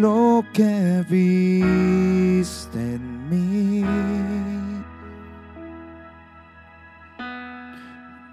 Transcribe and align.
lo 0.00 0.44
que 0.52 1.04
viste 1.08 2.78
en 2.78 3.28
mí 3.28 3.84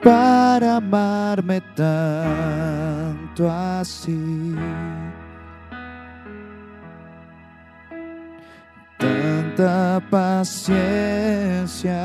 para 0.04 0.76
amarme 0.78 1.62
tanto 1.76 3.50
así. 3.50 4.56
Tanta 8.98 10.02
paciencia, 10.10 12.02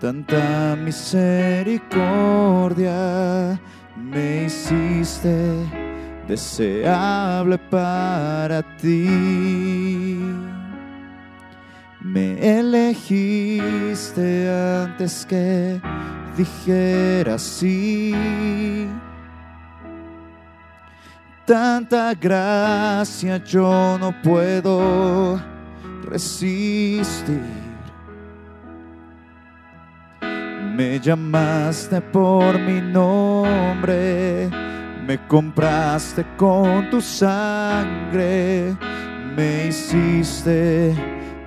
tanta 0.00 0.76
misericordia 0.76 3.60
me 3.96 4.44
hiciste 4.44 5.89
deseable 6.30 7.58
para 7.58 8.62
ti. 8.76 10.16
Me 12.00 12.58
elegiste 12.58 14.48
antes 14.48 15.26
que 15.26 15.80
dijera 16.36 17.36
sí. 17.36 18.14
Tanta 21.44 22.14
gracia 22.14 23.38
yo 23.38 23.98
no 23.98 24.14
puedo 24.22 25.40
resistir. 26.04 27.42
Me 30.76 31.00
llamaste 31.00 32.00
por 32.00 32.56
mi 32.60 32.80
nombre, 32.80 34.48
me 35.10 35.18
compraste 35.26 36.24
con 36.36 36.88
tu 36.88 37.00
sangre, 37.00 38.76
me 39.34 39.66
hiciste 39.66 40.94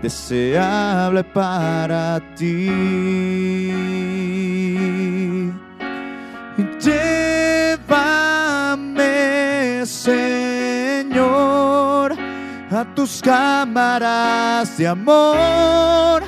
deseable 0.02 1.24
para 1.24 2.20
ti. 2.36 2.68
Llévame, 6.84 8.26
Señor, 9.86 11.24
a 12.70 12.84
tus 12.94 13.22
cámaras 13.22 14.78
de 14.78 14.88
amor, 14.90 16.22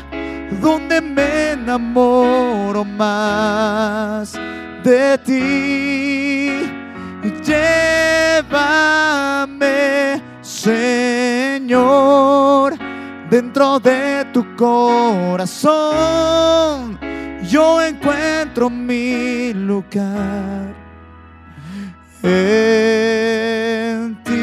donde 0.62 1.02
me 1.02 1.52
enamoro 1.52 2.86
más 2.86 4.40
de 4.86 5.18
ti 5.18 6.35
llévame, 7.46 8.92
Señor, 10.42 11.86
dentro 13.30 13.80
de 13.80 14.26
tu 14.34 14.44
corazón. 14.56 15.76
Yo 17.44 17.82
encuentro 17.82 18.70
mi 18.70 19.54
lugar 19.54 20.74
en 22.24 24.16
ti. 24.24 24.36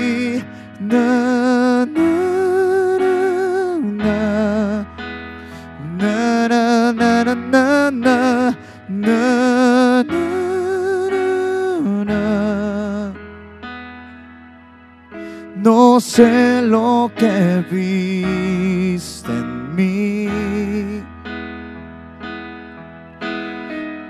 No 15.62 16.00
sé 16.00 16.60
lo 16.62 17.12
que 17.14 17.64
viste 17.70 19.30
en 19.30 19.76
mí 19.76 20.28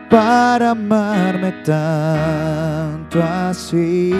para 0.09 0.71
amarme 0.71 1.53
tanto 1.63 3.23
así. 3.23 4.15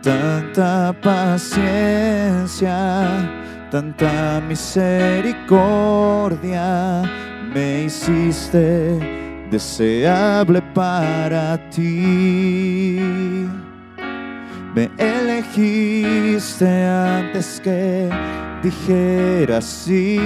Tanta 0.00 0.94
paciencia, 1.02 2.78
tanta 3.70 4.40
misericordia 4.48 7.02
me 7.52 7.84
hiciste 7.84 9.21
deseable 9.52 10.60
para 10.74 11.58
ti. 11.70 12.98
Me 14.74 14.90
elegiste 14.96 16.66
antes 16.66 17.60
que 17.60 18.08
dijera 18.62 19.60
sí. 19.60 20.18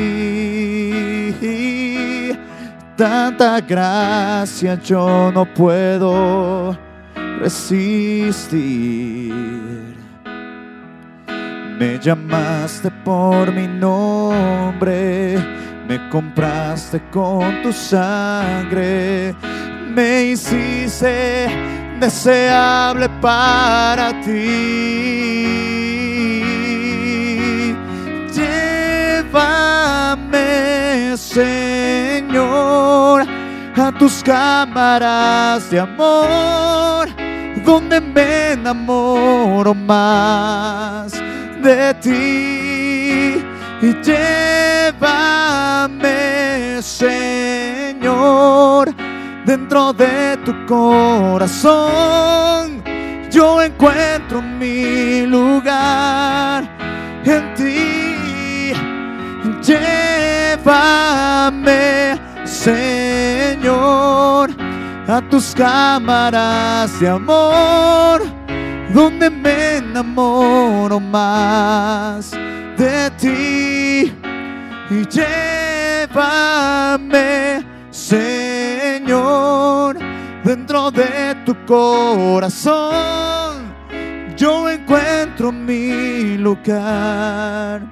Tanta 2.96 3.60
gracia 3.60 4.80
yo 4.80 5.32
no 5.34 5.44
puedo 5.44 6.78
resistir. 7.40 9.34
Me 11.78 11.98
llamaste 11.98 12.90
por 13.04 13.52
mi 13.52 13.66
nombre, 13.66 15.36
me 15.86 16.08
compraste 16.08 17.00
con 17.12 17.62
tu 17.62 17.72
sangre, 17.72 19.34
me 19.94 20.24
hiciste 20.24 21.46
deseable 22.00 23.08
para 23.20 24.20
ti. 24.20 25.46
Llévame, 28.34 30.36
Señor, 31.16 33.24
a 33.76 33.92
tus 33.98 34.22
cámaras 34.24 35.70
de 35.70 35.80
amor, 35.80 37.08
donde 37.64 38.00
me 38.00 38.52
enamoro 38.52 39.74
más 39.74 41.12
de 41.62 41.94
ti. 41.94 43.55
Y 43.82 43.92
llévame, 44.02 46.00
Señor, 46.80 48.88
dentro 49.44 49.92
de 49.92 50.38
tu 50.44 50.54
corazón. 50.66 52.82
Yo 53.30 53.60
encuentro 53.60 54.40
mi 54.40 55.26
lugar 55.26 56.64
en 57.24 57.54
ti. 57.54 58.06
Llévame, 59.66 61.74
Señor, 62.44 64.50
a 65.08 65.20
tus 65.28 65.54
cámaras 65.54 67.00
de 67.00 67.08
amor, 67.08 68.22
donde 68.92 69.30
me 69.30 69.76
enamoro 69.76 71.00
más 71.00 72.32
de 72.76 73.10
ti. 73.18 74.12
Y 74.88 75.04
llévame, 75.08 76.14
Señor, 77.90 79.98
dentro 80.44 80.90
de 80.90 81.34
tu 81.44 81.56
corazón. 81.66 83.74
Yo 84.36 84.68
encuentro 84.68 85.50
mi 85.50 86.36
lugar 86.36 87.82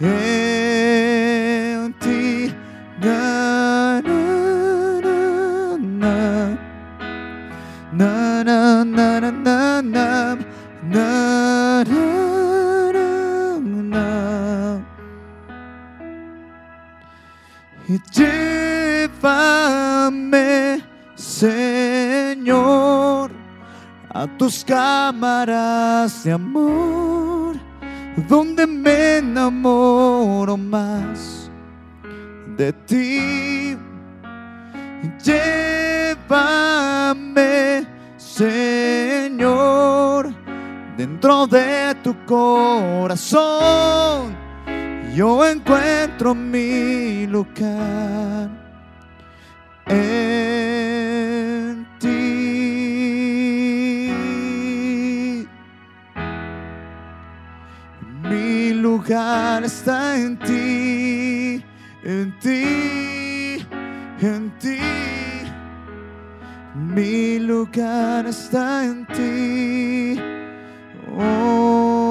en 0.00 1.92
ti. 1.94 2.54
Na, 3.00 4.00
Y 17.90 17.98
llévame, 18.12 19.14
Señor, 21.14 21.60
a 24.10 24.26
tus 24.36 24.62
cámaras 24.62 26.22
de 26.24 26.32
amor, 26.32 27.56
donde 28.28 28.66
me 28.66 29.16
enamoro 29.18 30.58
más 30.58 31.50
de 32.58 32.74
ti. 32.74 33.74
Llévame, 35.24 36.26
Señor, 38.38 40.32
dentro 40.96 41.48
de 41.48 41.92
tu 42.04 42.14
corazón, 42.24 43.42
yo 45.12 45.44
encuentro 45.44 46.36
mi 46.36 47.26
lugar 47.26 48.48
en 49.86 51.84
ti. 51.98 52.08
Mi 58.22 58.72
lugar 58.72 59.64
está 59.64 60.16
en 60.16 60.38
ti, 60.38 61.64
en 62.04 62.38
ti, 62.38 63.66
en 64.20 64.50
ti. 64.60 65.07
Mi 66.78 67.40
lugar 67.40 68.26
está 68.26 68.84
en 68.84 69.04
ti. 69.06 70.20
Oh. 71.18 72.07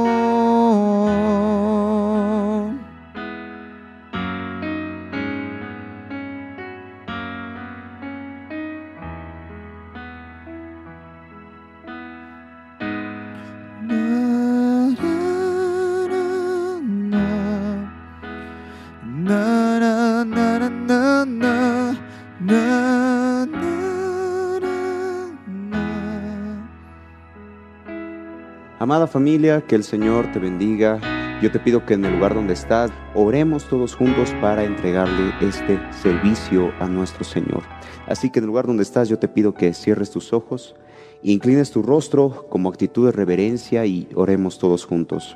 Amada 28.87 29.05
familia, 29.05 29.59
que 29.67 29.75
el 29.75 29.83
Señor 29.83 30.31
te 30.31 30.39
bendiga. 30.39 31.01
Yo 31.41 31.51
te 31.51 31.59
pido 31.59 31.85
que 31.85 31.95
en 31.95 32.05
el 32.05 32.13
lugar 32.13 32.33
donde 32.33 32.53
estás, 32.53 32.89
oremos 33.15 33.67
todos 33.67 33.93
juntos 33.93 34.33
para 34.39 34.63
entregarle 34.63 35.33
este 35.41 35.77
servicio 35.91 36.71
a 36.79 36.87
nuestro 36.87 37.25
Señor. 37.25 37.63
Así 38.07 38.29
que 38.29 38.39
en 38.39 38.45
el 38.45 38.47
lugar 38.47 38.65
donde 38.65 38.83
estás, 38.83 39.09
yo 39.09 39.19
te 39.19 39.27
pido 39.27 39.53
que 39.53 39.73
cierres 39.73 40.09
tus 40.09 40.31
ojos, 40.31 40.73
inclines 41.21 41.69
tu 41.69 41.83
rostro 41.83 42.47
como 42.49 42.69
actitud 42.69 43.07
de 43.07 43.11
reverencia 43.11 43.85
y 43.85 44.07
oremos 44.15 44.57
todos 44.57 44.85
juntos. 44.85 45.35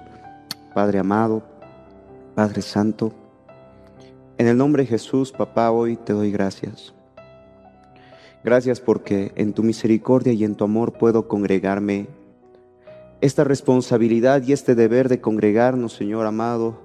Padre 0.73 0.99
amado, 0.99 1.43
Padre 2.35 2.61
Santo, 2.61 3.11
en 4.37 4.47
el 4.47 4.55
nombre 4.55 4.83
de 4.83 4.87
Jesús, 4.87 5.33
papá, 5.33 5.71
hoy 5.71 5.97
te 5.97 6.13
doy 6.13 6.31
gracias. 6.31 6.93
Gracias 8.45 8.79
porque 8.79 9.33
en 9.35 9.51
tu 9.51 9.61
misericordia 9.61 10.31
y 10.31 10.45
en 10.45 10.55
tu 10.55 10.63
amor 10.63 10.93
puedo 10.93 11.27
congregarme 11.27 12.20
esta 13.21 13.43
responsabilidad 13.43 14.43
y 14.43 14.51
este 14.51 14.73
deber 14.73 15.07
de 15.07 15.21
congregarnos, 15.21 15.93
Señor 15.93 16.25
amado, 16.25 16.81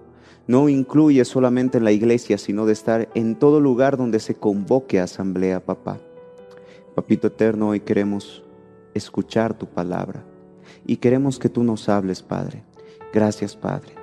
no 0.46 0.68
incluye 0.68 1.24
solamente 1.24 1.78
en 1.78 1.84
la 1.84 1.92
iglesia, 1.92 2.38
sino 2.38 2.66
de 2.66 2.74
estar 2.74 3.08
en 3.14 3.34
todo 3.34 3.58
lugar 3.58 3.96
donde 3.96 4.20
se 4.20 4.34
convoque 4.34 5.00
asamblea, 5.00 5.64
papá. 5.64 5.98
Papito 6.94 7.26
eterno, 7.26 7.70
hoy 7.70 7.80
queremos 7.80 8.44
escuchar 8.94 9.54
tu 9.54 9.66
palabra 9.66 10.24
y 10.86 10.98
queremos 10.98 11.38
que 11.38 11.48
tú 11.48 11.64
nos 11.64 11.88
hables, 11.88 12.22
Padre. 12.22 12.62
Gracias, 13.12 13.56
Padre. 13.56 13.94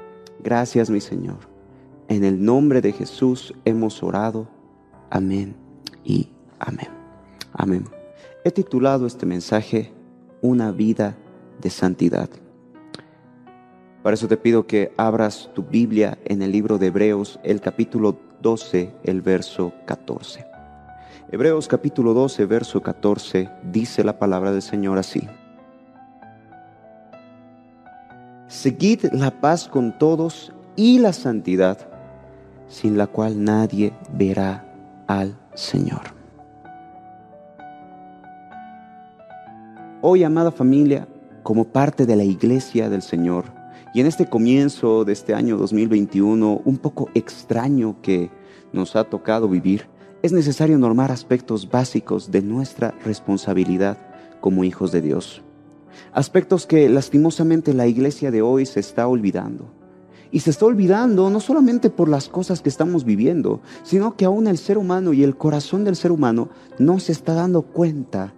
Gracias, 0.44 0.89
mi 0.89 1.00
Señor. 1.00 1.38
En 2.07 2.24
el 2.24 2.44
nombre 2.44 2.81
de 2.81 2.91
Jesús 2.91 3.53
hemos 3.63 4.03
orado. 4.03 4.47
Amén 5.09 5.56
y 6.03 6.30
amén. 6.59 6.89
Amén. 7.53 7.85
He 8.44 8.51
titulado 8.51 9.06
este 9.06 9.25
mensaje 9.25 9.94
Una 10.41 10.71
vida 10.71 11.15
de 11.63 11.69
santidad. 11.69 12.30
Para 14.04 14.15
eso 14.15 14.27
te 14.27 14.36
pido 14.36 14.68
que 14.68 14.94
abras 14.98 15.50
tu 15.56 15.63
Biblia 15.63 16.18
en 16.25 16.42
el 16.42 16.51
libro 16.51 16.77
de 16.77 16.88
Hebreos, 16.88 17.39
el 17.42 17.62
capítulo 17.62 18.19
12, 18.42 18.94
el 19.04 19.21
verso 19.21 19.71
14. 19.86 20.45
Hebreos 21.31 21.69
capítulo 21.69 22.13
12, 22.13 22.45
verso 22.45 22.81
14, 22.81 23.50
dice 23.71 24.04
la 24.04 24.19
palabra 24.19 24.51
del 24.51 24.62
Señor 24.62 24.98
así. 24.98 25.27
Seguid 28.48 29.06
la 29.13 29.31
paz 29.39 29.69
con 29.69 29.98
todos 29.98 30.51
y 30.75 31.00
la 31.00 31.13
santidad, 31.13 31.77
sin 32.68 32.98
la 32.98 33.07
cual 33.07 33.42
nadie 33.42 33.94
verá 34.12 34.66
al 35.07 35.38
Señor. 35.54 36.01
Hoy, 40.01 40.25
amada 40.25 40.51
familia, 40.51 41.07
como 41.44 41.66
parte 41.66 42.06
de 42.06 42.16
la 42.16 42.24
iglesia 42.24 42.90
del 42.90 43.01
Señor, 43.01 43.45
y 43.94 44.01
en 44.01 44.07
este 44.07 44.25
comienzo 44.25 45.06
de 45.06 45.13
este 45.13 45.36
año 45.36 45.56
2021, 45.57 46.62
un 46.66 46.78
poco 46.78 47.10
extraño 47.13 47.98
que 48.01 48.31
nos 48.72 48.95
ha 48.95 49.04
tocado 49.04 49.48
vivir, 49.48 49.88
es 50.24 50.31
necesario 50.31 50.80
normar 50.80 51.12
aspectos 51.12 51.69
básicos 51.69 52.31
de 52.31 52.42
nuestra 52.42 52.95
responsabilidad 53.06 54.00
como 54.42 54.63
hijos 54.63 54.92
de 54.92 55.01
Dios. 55.01 55.44
Aspectos 56.12 56.66
que 56.66 56.90
lastimosamente 56.90 57.72
la 57.74 57.86
iglesia 57.86 58.31
de 58.31 58.42
hoy 58.42 58.66
se 58.66 58.80
está 58.80 59.07
olvidando. 59.07 59.72
Y 60.31 60.40
se 60.40 60.50
está 60.50 60.66
olvidando 60.66 61.30
no 61.30 61.40
solamente 61.40 61.92
por 61.92 62.10
las 62.10 62.30
cosas 62.30 62.62
que 62.62 62.69
estamos 62.69 63.04
viviendo, 63.04 63.62
sino 63.84 64.16
que 64.16 64.25
aún 64.25 64.48
el 64.48 64.57
ser 64.57 64.80
humano 64.80 65.13
y 65.13 65.24
el 65.24 65.38
corazón 65.38 65.84
del 65.84 65.95
ser 65.95 66.12
humano 66.12 66.50
no 66.80 67.00
se 67.00 67.12
está 67.12 67.36
dando 67.36 67.62
cuenta 67.62 68.34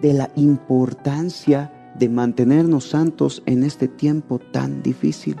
de 0.00 0.14
la 0.14 0.30
importancia 0.36 1.70
de 1.98 2.08
mantenernos 2.08 2.88
santos 2.88 3.42
en 3.46 3.62
este 3.62 3.88
tiempo 3.88 4.38
tan 4.38 4.82
difícil, 4.82 5.36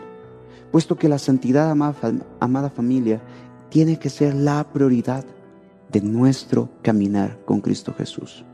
puesto 0.70 0.96
que 0.96 1.08
la 1.08 1.18
santidad, 1.18 1.70
amada, 2.40 2.70
familia, 2.70 3.20
tiene 3.68 3.98
que 3.98 4.10
ser 4.10 4.34
la 4.34 4.64
prioridad 4.72 5.24
de 5.90 6.00
nuestro 6.00 6.68
caminar 6.82 7.38
con 7.44 7.60
Cristo 7.60 7.94
Jesús. 7.96 8.44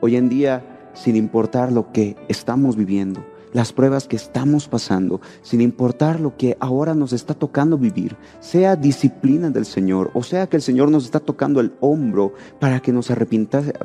Hoy 0.00 0.16
en 0.16 0.28
día, 0.28 0.90
sin 0.94 1.16
importar 1.16 1.72
lo 1.72 1.92
que 1.92 2.16
estamos 2.28 2.76
viviendo, 2.76 3.24
las 3.58 3.72
pruebas 3.72 4.06
que 4.06 4.14
estamos 4.14 4.68
pasando, 4.68 5.20
sin 5.42 5.60
importar 5.60 6.20
lo 6.20 6.36
que 6.36 6.56
ahora 6.60 6.94
nos 6.94 7.12
está 7.12 7.34
tocando 7.34 7.76
vivir, 7.76 8.16
sea 8.38 8.76
disciplina 8.76 9.50
del 9.50 9.66
Señor, 9.66 10.12
o 10.14 10.22
sea 10.22 10.46
que 10.46 10.54
el 10.54 10.62
Señor 10.62 10.92
nos 10.92 11.04
está 11.04 11.18
tocando 11.18 11.58
el 11.58 11.72
hombro 11.80 12.34
para 12.60 12.78
que 12.78 12.92
nos 12.92 13.08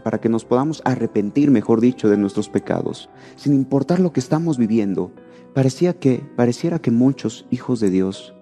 para 0.04 0.22
que 0.22 0.30
nos 0.30 0.46
podamos 0.46 0.84
arrepentir, 0.86 1.50
mejor 1.50 1.82
dicho, 1.82 2.08
de 2.08 2.18
nuestros 2.18 2.50
pecados, 2.50 3.10
sin 3.36 3.56
importar 3.56 4.00
lo 4.00 4.14
que 4.14 4.20
estamos 4.20 4.60
viviendo, 4.60 5.12
parecía 5.56 5.94
que 5.94 6.24
pareciera 6.36 6.78
que 6.78 6.92
muchos 6.92 7.48
hijos 7.50 7.80
de 7.80 7.90
Dios 7.90 8.36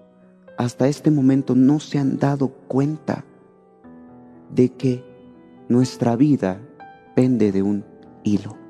hasta 0.58 0.86
este 0.86 1.10
momento 1.10 1.54
no 1.54 1.80
se 1.80 1.98
han 1.98 2.18
dado 2.18 2.48
cuenta 2.68 3.24
de 4.54 4.68
que 4.68 5.02
nuestra 5.70 6.14
vida 6.14 6.60
pende 7.16 7.52
de 7.52 7.62
un 7.62 7.86
hilo 8.22 8.61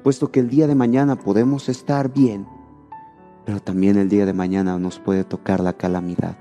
puesto 0.00 0.30
que 0.30 0.40
el 0.40 0.48
día 0.48 0.66
de 0.66 0.74
mañana 0.74 1.16
podemos 1.16 1.68
estar 1.68 2.12
bien, 2.12 2.46
pero 3.44 3.60
también 3.60 3.96
el 3.96 4.08
día 4.08 4.26
de 4.26 4.32
mañana 4.32 4.78
nos 4.78 4.98
puede 4.98 5.24
tocar 5.24 5.60
la 5.60 5.72
calamidad. 5.72 6.36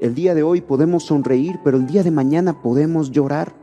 El 0.00 0.14
día 0.14 0.34
de 0.34 0.42
hoy 0.42 0.60
podemos 0.60 1.04
sonreír, 1.04 1.60
pero 1.64 1.76
el 1.76 1.86
día 1.86 2.02
de 2.02 2.10
mañana 2.10 2.60
podemos 2.62 3.10
llorar. 3.10 3.54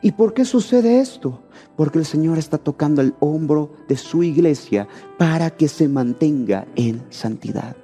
¿Y 0.00 0.12
por 0.12 0.34
qué 0.34 0.44
sucede 0.44 1.00
esto? 1.00 1.42
Porque 1.76 1.98
el 1.98 2.04
Señor 2.04 2.38
está 2.38 2.58
tocando 2.58 3.00
el 3.00 3.14
hombro 3.20 3.72
de 3.88 3.96
su 3.96 4.22
iglesia 4.22 4.88
para 5.18 5.50
que 5.50 5.68
se 5.68 5.88
mantenga 5.88 6.66
en 6.74 7.02
santidad. 7.10 7.76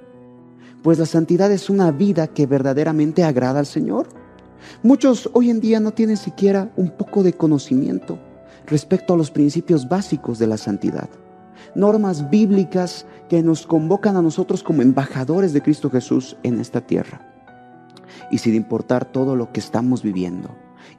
Pues 0.81 0.99
la 0.99 1.05
santidad 1.05 1.51
es 1.51 1.69
una 1.69 1.91
vida 1.91 2.27
que 2.27 2.45
verdaderamente 2.45 3.23
agrada 3.23 3.59
al 3.59 3.65
Señor. 3.65 4.09
Muchos 4.83 5.29
hoy 5.33 5.49
en 5.49 5.61
día 5.61 5.79
no 5.79 5.91
tienen 5.91 6.17
siquiera 6.17 6.73
un 6.75 6.89
poco 6.91 7.23
de 7.23 7.33
conocimiento 7.33 8.19
respecto 8.65 9.13
a 9.13 9.17
los 9.17 9.31
principios 9.31 9.87
básicos 9.87 10.39
de 10.39 10.47
la 10.47 10.57
santidad. 10.57 11.09
Normas 11.75 12.29
bíblicas 12.29 13.05
que 13.29 13.43
nos 13.43 13.67
convocan 13.67 14.15
a 14.17 14.21
nosotros 14.21 14.63
como 14.63 14.81
embajadores 14.81 15.53
de 15.53 15.61
Cristo 15.61 15.89
Jesús 15.89 16.37
en 16.43 16.59
esta 16.59 16.81
tierra. 16.81 17.21
Y 18.31 18.39
sin 18.39 18.55
importar 18.55 19.05
todo 19.05 19.35
lo 19.35 19.51
que 19.51 19.59
estamos 19.59 20.01
viviendo 20.03 20.49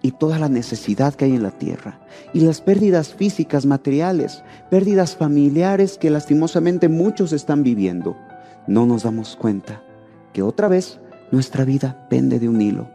y 0.03 0.13
toda 0.13 0.39
la 0.39 0.49
necesidad 0.49 1.15
que 1.15 1.27
hay 1.27 1.35
en 1.35 1.43
la 1.43 1.51
tierra 1.51 2.01
y 2.33 2.41
las 2.41 2.61
pérdidas 2.61 3.15
físicas, 3.15 3.67
materiales, 3.67 4.43
pérdidas 4.71 5.17
familiares 5.17 5.99
que 5.99 6.11
lastimosamente 6.11 6.89
muchos 6.89 7.33
están 7.33 7.63
viviendo, 7.63 8.17
no 8.67 8.87
nos 8.87 9.03
damos 9.03 9.37
cuenta 9.37 9.83
que 10.33 10.43
otra 10.43 10.69
vez 10.69 11.01
nuestra 11.33 11.65
vida 11.65 12.07
pende 12.09 12.39
de 12.39 12.49
un 12.49 12.61
hilo 12.61 12.89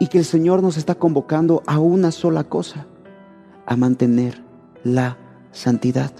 y 0.00 0.06
que 0.06 0.18
el 0.18 0.24
Señor 0.24 0.62
nos 0.62 0.76
está 0.76 0.94
convocando 0.94 1.62
a 1.66 1.78
una 1.78 2.12
sola 2.12 2.44
cosa, 2.44 2.86
a 3.66 3.76
mantener 3.76 4.42
la 4.84 5.16
santidad. 5.52 6.12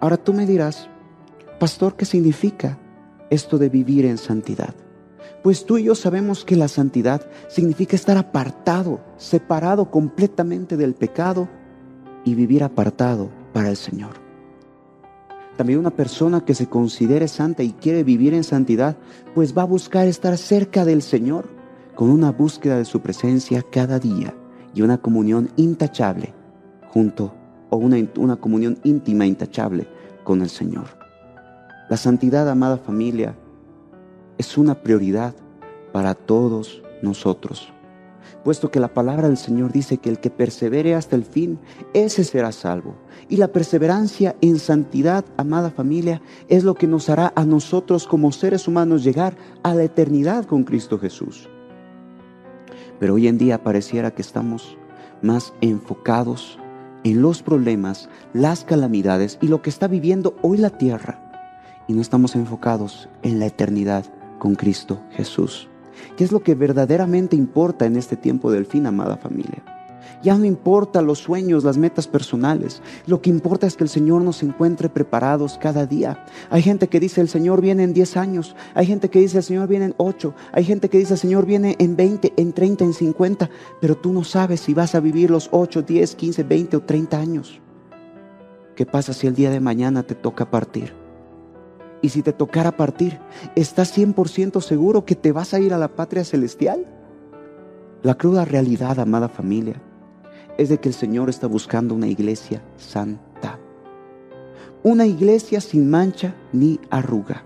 Ahora 0.00 0.16
tú 0.16 0.32
me 0.32 0.46
dirás, 0.46 0.88
pastor, 1.58 1.96
¿qué 1.96 2.04
significa 2.04 2.78
esto 3.30 3.58
de 3.58 3.68
vivir 3.68 4.04
en 4.04 4.18
santidad? 4.18 4.74
Pues 5.42 5.64
tú 5.64 5.78
y 5.78 5.84
yo 5.84 5.94
sabemos 5.94 6.44
que 6.44 6.56
la 6.56 6.68
santidad 6.68 7.26
significa 7.48 7.96
estar 7.96 8.16
apartado, 8.16 9.00
separado 9.16 9.90
completamente 9.90 10.76
del 10.76 10.94
pecado 10.94 11.48
y 12.24 12.34
vivir 12.34 12.62
apartado 12.62 13.30
para 13.52 13.70
el 13.70 13.76
Señor. 13.76 14.24
También 15.56 15.78
una 15.78 15.90
persona 15.90 16.44
que 16.44 16.54
se 16.54 16.68
considere 16.68 17.28
santa 17.28 17.62
y 17.62 17.72
quiere 17.72 18.04
vivir 18.04 18.34
en 18.34 18.44
santidad, 18.44 18.96
pues 19.34 19.56
va 19.56 19.62
a 19.62 19.66
buscar 19.66 20.06
estar 20.06 20.36
cerca 20.36 20.84
del 20.84 21.00
Señor 21.00 21.48
con 21.94 22.10
una 22.10 22.30
búsqueda 22.30 22.76
de 22.76 22.84
su 22.84 23.00
presencia 23.00 23.62
cada 23.62 23.98
día 23.98 24.34
y 24.76 24.82
una 24.82 24.98
comunión 24.98 25.48
intachable 25.56 26.34
junto 26.90 27.32
o 27.70 27.78
una, 27.78 27.96
una 28.18 28.36
comunión 28.36 28.78
íntima 28.84 29.26
intachable 29.26 29.88
con 30.22 30.42
el 30.42 30.50
Señor. 30.50 30.84
La 31.88 31.96
santidad, 31.96 32.48
amada 32.48 32.76
familia, 32.76 33.34
es 34.36 34.58
una 34.58 34.74
prioridad 34.82 35.34
para 35.92 36.14
todos 36.14 36.82
nosotros, 37.00 37.72
puesto 38.44 38.70
que 38.70 38.78
la 38.78 38.92
palabra 38.92 39.28
del 39.28 39.38
Señor 39.38 39.72
dice 39.72 39.96
que 39.96 40.10
el 40.10 40.20
que 40.20 40.28
persevere 40.28 40.94
hasta 40.94 41.16
el 41.16 41.24
fin, 41.24 41.58
ese 41.94 42.22
será 42.22 42.52
salvo. 42.52 42.96
Y 43.30 43.38
la 43.38 43.48
perseverancia 43.48 44.36
en 44.42 44.58
santidad, 44.58 45.24
amada 45.38 45.70
familia, 45.70 46.20
es 46.48 46.64
lo 46.64 46.74
que 46.74 46.86
nos 46.86 47.08
hará 47.08 47.32
a 47.34 47.46
nosotros 47.46 48.06
como 48.06 48.30
seres 48.30 48.68
humanos 48.68 49.04
llegar 49.04 49.36
a 49.62 49.74
la 49.74 49.84
eternidad 49.84 50.44
con 50.44 50.64
Cristo 50.64 50.98
Jesús. 50.98 51.48
Pero 52.98 53.14
hoy 53.14 53.28
en 53.28 53.38
día 53.38 53.62
pareciera 53.62 54.10
que 54.10 54.22
estamos 54.22 54.76
más 55.22 55.52
enfocados 55.60 56.58
en 57.04 57.22
los 57.22 57.42
problemas, 57.42 58.08
las 58.32 58.64
calamidades 58.64 59.38
y 59.40 59.48
lo 59.48 59.62
que 59.62 59.70
está 59.70 59.88
viviendo 59.88 60.36
hoy 60.42 60.58
la 60.58 60.70
tierra. 60.70 61.22
Y 61.88 61.92
no 61.92 62.00
estamos 62.00 62.34
enfocados 62.34 63.08
en 63.22 63.38
la 63.38 63.46
eternidad 63.46 64.04
con 64.38 64.54
Cristo 64.54 65.00
Jesús. 65.12 65.68
¿Qué 66.16 66.24
es 66.24 66.32
lo 66.32 66.42
que 66.42 66.54
verdaderamente 66.54 67.36
importa 67.36 67.86
en 67.86 67.96
este 67.96 68.16
tiempo 68.16 68.50
del 68.50 68.66
fin, 68.66 68.86
amada 68.86 69.16
familia? 69.16 69.62
Ya 70.26 70.36
no 70.36 70.44
importa 70.44 71.02
los 71.02 71.20
sueños, 71.20 71.62
las 71.62 71.78
metas 71.78 72.08
personales. 72.08 72.82
Lo 73.06 73.22
que 73.22 73.30
importa 73.30 73.68
es 73.68 73.76
que 73.76 73.84
el 73.84 73.88
Señor 73.88 74.22
nos 74.22 74.42
encuentre 74.42 74.88
preparados 74.88 75.56
cada 75.56 75.86
día. 75.86 76.26
Hay 76.50 76.62
gente 76.62 76.88
que 76.88 76.98
dice 76.98 77.20
el 77.20 77.28
Señor 77.28 77.60
viene 77.60 77.84
en 77.84 77.92
10 77.92 78.16
años. 78.16 78.56
Hay 78.74 78.86
gente 78.86 79.08
que 79.08 79.20
dice 79.20 79.36
el 79.36 79.44
Señor 79.44 79.68
viene 79.68 79.84
en 79.84 79.94
8. 79.98 80.34
Hay 80.50 80.64
gente 80.64 80.88
que 80.88 80.98
dice 80.98 81.12
el 81.12 81.20
Señor 81.20 81.46
viene 81.46 81.76
en 81.78 81.94
20, 81.94 82.32
en 82.38 82.52
30, 82.52 82.86
en 82.86 82.92
50. 82.92 83.50
Pero 83.80 83.96
tú 83.96 84.12
no 84.12 84.24
sabes 84.24 84.58
si 84.58 84.74
vas 84.74 84.96
a 84.96 85.00
vivir 85.00 85.30
los 85.30 85.48
8, 85.52 85.82
10, 85.82 86.16
15, 86.16 86.42
20 86.42 86.76
o 86.76 86.80
30 86.82 87.16
años. 87.16 87.60
¿Qué 88.74 88.84
pasa 88.84 89.12
si 89.12 89.28
el 89.28 89.36
día 89.36 89.52
de 89.52 89.60
mañana 89.60 90.02
te 90.02 90.16
toca 90.16 90.50
partir? 90.50 90.92
Y 92.02 92.08
si 92.08 92.22
te 92.22 92.32
tocara 92.32 92.76
partir, 92.76 93.20
¿estás 93.54 93.96
100% 93.96 94.60
seguro 94.60 95.04
que 95.04 95.14
te 95.14 95.30
vas 95.30 95.54
a 95.54 95.60
ir 95.60 95.72
a 95.72 95.78
la 95.78 95.94
patria 95.94 96.24
celestial? 96.24 96.84
La 98.02 98.16
cruda 98.16 98.44
realidad, 98.44 98.98
amada 98.98 99.28
familia, 99.28 99.80
es 100.58 100.68
de 100.68 100.78
que 100.78 100.88
el 100.88 100.94
Señor 100.94 101.28
está 101.28 101.46
buscando 101.46 101.94
una 101.94 102.06
iglesia 102.06 102.62
santa. 102.76 103.58
Una 104.82 105.06
iglesia 105.06 105.60
sin 105.60 105.90
mancha 105.90 106.34
ni 106.52 106.80
arruga. 106.90 107.42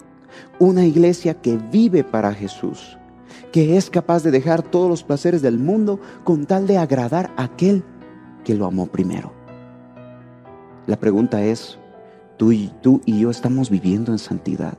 Una 0.59 0.85
iglesia 0.85 1.35
que 1.35 1.57
vive 1.57 2.05
para 2.05 2.35
Jesús, 2.35 2.99
que 3.53 3.77
es 3.77 3.91
capaz 3.91 4.23
de 4.23 4.31
dejar 4.31 4.63
todos 4.63 4.89
los 4.89 5.03
placeres 5.03 5.43
del 5.43 5.59
mundo 5.59 5.99
con 6.25 6.47
tal 6.47 6.67
de 6.67 6.79
agradar 6.79 7.33
a 7.37 7.45
aquel 7.45 7.83
que 8.45 8.55
lo 8.55 8.67
amó 8.67 8.87
primero. 8.87 9.33
La 10.87 10.99
pregunta 10.99 11.43
es, 11.43 11.79
¿tú 12.37 12.53
y, 12.53 12.73
tú 12.83 13.01
y 13.05 13.21
yo 13.21 13.31
estamos 13.31 13.71
viviendo 13.71 14.13
en 14.13 14.19
santidad? 14.19 14.79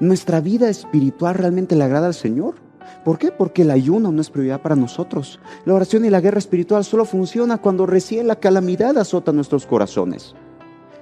¿Nuestra 0.00 0.40
vida 0.40 0.68
espiritual 0.68 1.36
realmente 1.36 1.76
le 1.76 1.84
agrada 1.84 2.08
al 2.08 2.14
Señor? 2.14 2.63
¿Por 3.04 3.18
qué? 3.18 3.30
Porque 3.30 3.62
el 3.62 3.70
ayuno 3.70 4.12
no 4.12 4.20
es 4.20 4.30
prioridad 4.30 4.62
para 4.62 4.76
nosotros. 4.76 5.40
La 5.64 5.74
oración 5.74 6.04
y 6.04 6.10
la 6.10 6.20
guerra 6.20 6.38
espiritual 6.38 6.84
solo 6.84 7.04
funciona 7.04 7.58
cuando 7.58 7.86
recién 7.86 8.26
la 8.26 8.36
calamidad 8.36 8.96
azota 8.98 9.32
nuestros 9.32 9.66
corazones. 9.66 10.34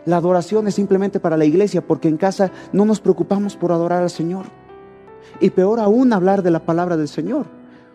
La 0.05 0.17
adoración 0.17 0.67
es 0.67 0.75
simplemente 0.75 1.21
para 1.21 1.37
la 1.37 1.45
iglesia 1.45 1.87
porque 1.87 2.09
en 2.09 2.17
casa 2.17 2.51
no 2.73 2.85
nos 2.85 3.01
preocupamos 3.01 3.57
por 3.57 3.73
adorar 3.73 4.03
al 4.03 4.11
Señor. 4.11 4.47
Y 5.41 5.51
peor 5.51 5.79
aún 5.79 6.13
hablar 6.13 6.43
de 6.43 6.51
la 6.51 6.65
palabra 6.65 6.97
del 6.97 7.09
Señor. 7.09 7.47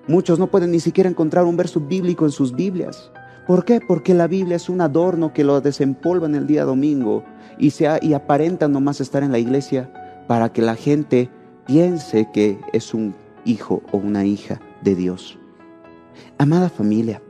Muchos 0.08 0.40
no 0.40 0.48
pueden 0.48 0.72
ni 0.72 0.80
siquiera 0.80 1.10
encontrar 1.10 1.44
un 1.44 1.58
verso 1.58 1.82
bíblico 1.82 2.24
en 2.24 2.32
sus 2.32 2.56
Biblias. 2.56 3.12
¿Por 3.46 3.66
qué? 3.66 3.82
Porque 3.86 4.14
la 4.14 4.28
Biblia 4.28 4.56
es 4.56 4.70
un 4.70 4.80
adorno 4.80 5.34
que 5.34 5.44
lo 5.44 5.60
desempolva 5.60 6.28
en 6.28 6.36
el 6.36 6.48
día 6.48 6.64
domingo 6.64 7.24
y, 7.58 7.72
sea, 7.72 8.00
y 8.02 8.14
aparenta 8.14 8.70
nomás 8.70 9.02
estar 9.02 9.24
en 9.24 9.34
la 9.34 9.40
iglesia 9.40 9.92
para 10.28 10.52
que 10.52 10.62
la 10.62 10.76
gente 10.76 11.30
piense 11.66 12.30
que 12.34 12.60
es 12.72 12.94
un 12.94 13.16
hijo 13.48 13.82
o 13.92 13.98
una 13.98 14.26
hija 14.26 14.62
de 14.82 14.96
Dios. 14.96 15.40
Amada 16.38 16.70
familia, 16.70 17.22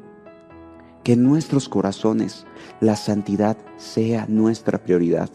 que 1.04 1.14
en 1.14 1.24
nuestros 1.24 1.70
corazones 1.70 2.46
la 2.82 2.96
santidad 2.96 3.58
sea 3.78 4.26
nuestra 4.28 4.84
prioridad. 4.84 5.30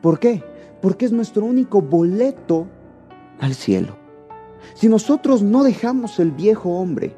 ¿Por 0.00 0.18
qué? 0.18 0.42
Porque 0.80 1.04
es 1.04 1.12
nuestro 1.12 1.44
único 1.44 1.82
boleto 1.82 2.66
al 3.40 3.54
cielo. 3.54 3.96
Si 4.74 4.88
nosotros 4.88 5.42
no 5.42 5.64
dejamos 5.64 6.18
el 6.18 6.30
viejo 6.30 6.70
hombre, 6.70 7.16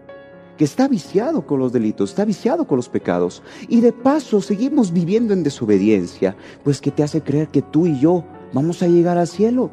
que 0.57 0.65
está 0.65 0.89
viciado 0.89 1.47
con 1.47 1.59
los 1.59 1.73
delitos, 1.73 2.11
está 2.11 2.25
viciado 2.25 2.67
con 2.67 2.77
los 2.77 2.89
pecados, 2.89 3.43
y 3.69 3.81
de 3.81 3.93
paso 3.93 4.41
seguimos 4.41 4.93
viviendo 4.93 5.35
en 5.35 5.43
desobediencia, 5.43 6.37
pues 6.63 6.81
que 6.81 6.91
te 6.91 7.03
hace 7.03 7.23
creer 7.23 7.49
que 7.49 7.63
tú 7.63 7.87
y 7.87 7.99
yo 7.99 8.25
vamos 8.53 8.83
a 8.83 8.89
llegar 8.89 9.19
al 9.19 9.27
cielo 9.27 9.71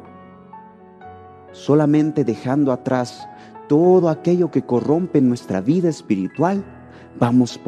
solamente 1.52 2.24
dejando 2.24 2.72
atrás 2.72 3.28
todo 3.68 4.08
aquello 4.08 4.50
que 4.50 4.62
corrompe 4.62 5.20
nuestra 5.20 5.60
vida 5.60 5.88
espiritual, 5.88 6.64
vamos, 7.18 7.58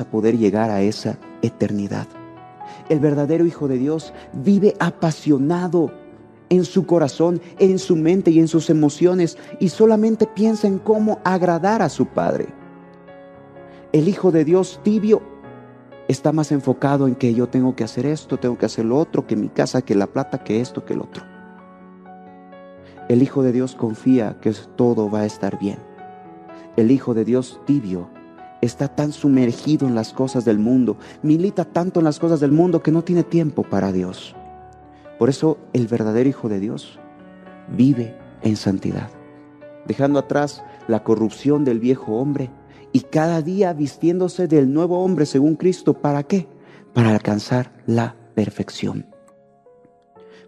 a 0.00 0.04
poder 0.04 0.38
llegar 0.38 0.70
a 0.70 0.82
esa 0.82 1.18
eternidad. 1.42 2.06
El 2.88 3.00
verdadero 3.00 3.46
Hijo 3.46 3.68
de 3.68 3.78
Dios 3.78 4.12
vive 4.32 4.74
apasionado 4.78 5.92
en 6.48 6.64
su 6.64 6.86
corazón, 6.86 7.40
en 7.58 7.78
su 7.78 7.96
mente 7.96 8.30
y 8.30 8.38
en 8.38 8.48
sus 8.48 8.70
emociones 8.70 9.38
y 9.60 9.68
solamente 9.68 10.26
piensa 10.26 10.66
en 10.66 10.78
cómo 10.78 11.20
agradar 11.24 11.82
a 11.82 11.88
su 11.88 12.06
Padre. 12.06 12.48
El 13.92 14.08
Hijo 14.08 14.30
de 14.32 14.44
Dios 14.44 14.80
tibio 14.82 15.22
está 16.08 16.32
más 16.32 16.52
enfocado 16.52 17.06
en 17.06 17.14
que 17.14 17.32
yo 17.32 17.48
tengo 17.48 17.74
que 17.74 17.84
hacer 17.84 18.06
esto, 18.06 18.38
tengo 18.38 18.58
que 18.58 18.66
hacer 18.66 18.84
lo 18.84 18.98
otro, 18.98 19.26
que 19.26 19.36
mi 19.36 19.48
casa, 19.48 19.82
que 19.82 19.94
la 19.94 20.06
plata, 20.06 20.42
que 20.42 20.60
esto, 20.60 20.84
que 20.84 20.94
el 20.94 21.00
otro. 21.00 21.33
El 23.08 23.22
Hijo 23.22 23.42
de 23.42 23.52
Dios 23.52 23.74
confía 23.74 24.38
que 24.40 24.52
todo 24.76 25.10
va 25.10 25.20
a 25.20 25.26
estar 25.26 25.58
bien. 25.58 25.78
El 26.76 26.90
Hijo 26.90 27.12
de 27.12 27.26
Dios 27.26 27.60
tibio 27.66 28.08
está 28.62 28.88
tan 28.88 29.12
sumergido 29.12 29.86
en 29.86 29.94
las 29.94 30.14
cosas 30.14 30.46
del 30.46 30.58
mundo, 30.58 30.96
milita 31.22 31.66
tanto 31.66 32.00
en 32.00 32.04
las 32.04 32.18
cosas 32.18 32.40
del 32.40 32.50
mundo 32.50 32.82
que 32.82 32.92
no 32.92 33.04
tiene 33.04 33.22
tiempo 33.22 33.62
para 33.62 33.92
Dios. 33.92 34.34
Por 35.18 35.28
eso 35.28 35.58
el 35.74 35.86
verdadero 35.86 36.30
Hijo 36.30 36.48
de 36.48 36.60
Dios 36.60 36.98
vive 37.68 38.16
en 38.40 38.56
santidad, 38.56 39.10
dejando 39.86 40.18
atrás 40.18 40.64
la 40.88 41.04
corrupción 41.04 41.62
del 41.64 41.80
viejo 41.80 42.14
hombre 42.14 42.50
y 42.92 43.00
cada 43.00 43.42
día 43.42 43.74
vistiéndose 43.74 44.48
del 44.48 44.72
nuevo 44.72 45.04
hombre 45.04 45.26
según 45.26 45.56
Cristo. 45.56 45.92
¿Para 45.92 46.22
qué? 46.22 46.48
Para 46.94 47.10
alcanzar 47.10 47.72
la 47.86 48.16
perfección. 48.34 49.06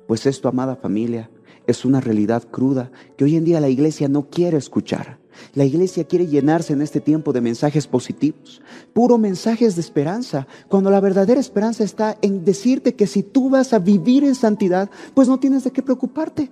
Pues 0.07 0.25
esto, 0.25 0.49
amada 0.49 0.77
familia, 0.77 1.29
es 1.67 1.85
una 1.85 2.01
realidad 2.01 2.45
cruda 2.51 2.91
que 3.17 3.25
hoy 3.25 3.37
en 3.37 3.45
día 3.45 3.61
la 3.61 3.69
iglesia 3.69 4.09
no 4.09 4.29
quiere 4.29 4.57
escuchar. 4.57 5.19
La 5.55 5.65
iglesia 5.65 6.05
quiere 6.05 6.27
llenarse 6.27 6.73
en 6.73 6.81
este 6.81 7.01
tiempo 7.01 7.33
de 7.33 7.41
mensajes 7.41 7.87
positivos, 7.87 8.63
puro 8.93 9.19
mensajes 9.19 9.75
de 9.75 9.81
esperanza, 9.81 10.47
cuando 10.69 10.91
la 10.91 11.01
verdadera 11.01 11.41
esperanza 11.41 11.85
está 11.85 12.17
en 12.23 12.45
decirte 12.45 12.95
que 12.95 13.07
si 13.07 13.23
tú 13.23 13.51
vas 13.51 13.73
a 13.73 13.79
vivir 13.79 14.25
en 14.25 14.35
santidad, 14.35 14.91
pues 15.15 15.29
no 15.29 15.39
tienes 15.39 15.65
de 15.65 15.73
qué 15.73 15.83
preocuparte. 15.83 16.51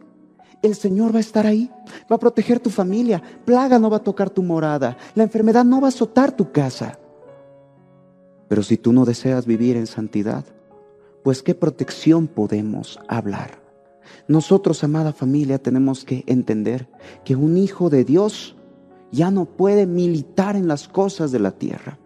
El 0.62 0.74
Señor 0.74 1.14
va 1.14 1.18
a 1.18 1.20
estar 1.20 1.46
ahí, 1.46 1.70
va 2.10 2.16
a 2.16 2.20
proteger 2.20 2.60
tu 2.60 2.70
familia, 2.70 3.22
plaga 3.44 3.78
no 3.78 3.90
va 3.90 3.98
a 3.98 4.04
tocar 4.04 4.30
tu 4.30 4.42
morada, 4.42 4.96
la 5.14 5.22
enfermedad 5.22 5.64
no 5.64 5.80
va 5.80 5.88
a 5.88 5.90
azotar 5.90 6.32
tu 6.32 6.52
casa. 6.52 6.98
Pero 8.48 8.62
si 8.62 8.76
tú 8.76 8.92
no 8.92 9.04
deseas 9.04 9.46
vivir 9.46 9.76
en 9.76 9.86
santidad, 9.86 10.44
pues 11.22 11.42
qué 11.42 11.54
protección 11.54 12.28
podemos 12.28 12.98
hablar. 13.08 13.63
Nosotros, 14.28 14.82
amada 14.84 15.12
familia, 15.12 15.58
tenemos 15.58 16.04
que 16.04 16.24
entender 16.26 16.88
que 17.24 17.36
un 17.36 17.56
hijo 17.56 17.90
de 17.90 18.04
Dios 18.04 18.56
ya 19.12 19.30
no 19.30 19.44
puede 19.44 19.86
militar 19.86 20.56
en 20.56 20.66
las 20.66 20.88
cosas 20.88 21.30
de 21.30 21.38
la 21.38 21.52
tierra. 21.52 21.98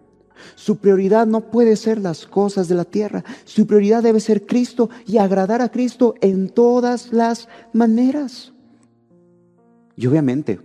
Su 0.55 0.77
prioridad 0.77 1.27
no 1.27 1.41
puede 1.41 1.75
ser 1.75 1.99
las 1.99 2.25
cosas 2.25 2.67
de 2.67 2.75
la 2.75 2.85
tierra. 2.85 3.23
Su 3.45 3.67
prioridad 3.67 4.03
debe 4.03 4.19
ser 4.19 4.45
Cristo 4.45 4.89
y 5.05 5.17
agradar 5.17 5.61
a 5.61 5.69
Cristo 5.69 6.15
en 6.21 6.49
todas 6.49 7.11
las 7.11 7.49
maneras. 7.73 8.53
Y 9.95 10.07
obviamente, 10.07 10.59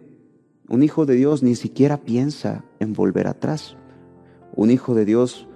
un 0.68 0.82
hijo 0.82 1.06
de 1.06 1.14
Dios 1.14 1.42
ni 1.42 1.56
siquiera 1.56 1.98
piensa 1.98 2.64
en 2.78 2.92
volver 2.92 3.26
atrás. 3.26 3.76
Un 4.54 4.70
hijo 4.70 4.94
de 4.94 5.04
Dios 5.04 5.48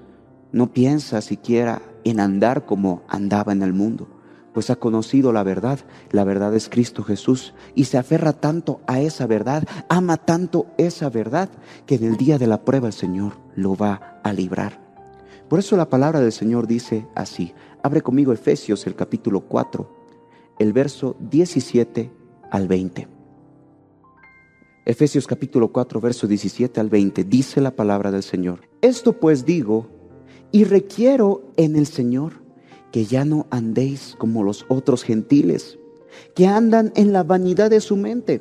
no 0.53 0.73
piensa 0.73 1.21
siquiera 1.21 1.83
en 2.05 2.19
andar 2.19 2.67
como 2.67 3.03
andaba 3.09 3.53
en 3.53 3.63
el 3.63 3.73
mundo 3.73 4.09
pues 4.53 4.71
ha 4.71 4.77
conocido 4.77 5.33
la 5.33 5.43
verdad. 5.43 5.81
La 6.11 6.25
verdad 6.25 6.55
es 6.55 6.69
Cristo 6.69 7.03
Jesús 7.03 7.55
y 7.75 7.85
se 7.85 7.99
aferra 7.99 8.33
tanto 8.33 8.81
a 8.87 9.01
esa 9.01 9.27
verdad, 9.27 9.65
ama 9.89 10.17
tanto 10.17 10.67
esa 10.79 11.11
verdad, 11.11 11.49
que 11.87 11.97
en 11.97 12.05
el 12.05 12.17
día 12.17 12.39
de 12.39 12.47
la 12.47 12.65
prueba 12.65 12.89
el 12.89 12.93
Señor 12.93 13.35
lo 13.55 13.77
va 13.77 14.21
a 14.23 14.33
librar. 14.33 14.81
Por 15.49 15.59
eso 15.59 15.77
la 15.77 15.89
palabra 15.89 16.21
del 16.21 16.33
Señor 16.33 16.67
dice 16.67 17.07
así. 17.15 17.55
Abre 17.83 18.03
conmigo 18.03 18.33
Efesios 18.33 18.87
el 18.87 18.95
capítulo 18.95 19.41
4, 19.41 19.89
el 20.59 20.73
verso 20.73 21.17
17 21.21 22.13
al 22.51 22.69
20. 22.69 23.09
Efesios 24.85 25.27
capítulo 25.27 25.71
4, 25.71 26.01
verso 26.01 26.27
17 26.27 26.81
al 26.81 26.89
20, 26.89 27.25
dice 27.25 27.61
la 27.61 27.73
palabra 27.73 28.11
del 28.11 28.23
Señor. 28.23 28.61
Esto 28.81 29.13
pues 29.21 29.45
digo 29.45 29.89
y 30.51 30.65
requiero 30.65 31.53
en 31.57 31.77
el 31.77 31.87
Señor 31.87 32.48
que 32.93 33.05
ya 33.05 33.25
no 33.25 33.47
andéis 33.51 34.15
como 34.19 34.43
los 34.43 34.65
otros 34.69 35.03
gentiles, 35.03 35.79
que 36.35 36.47
andan 36.47 36.93
en 36.97 37.13
la 37.13 37.23
vanidad 37.23 37.71
de 37.71 37.81
su 37.81 37.97
mente, 37.97 38.41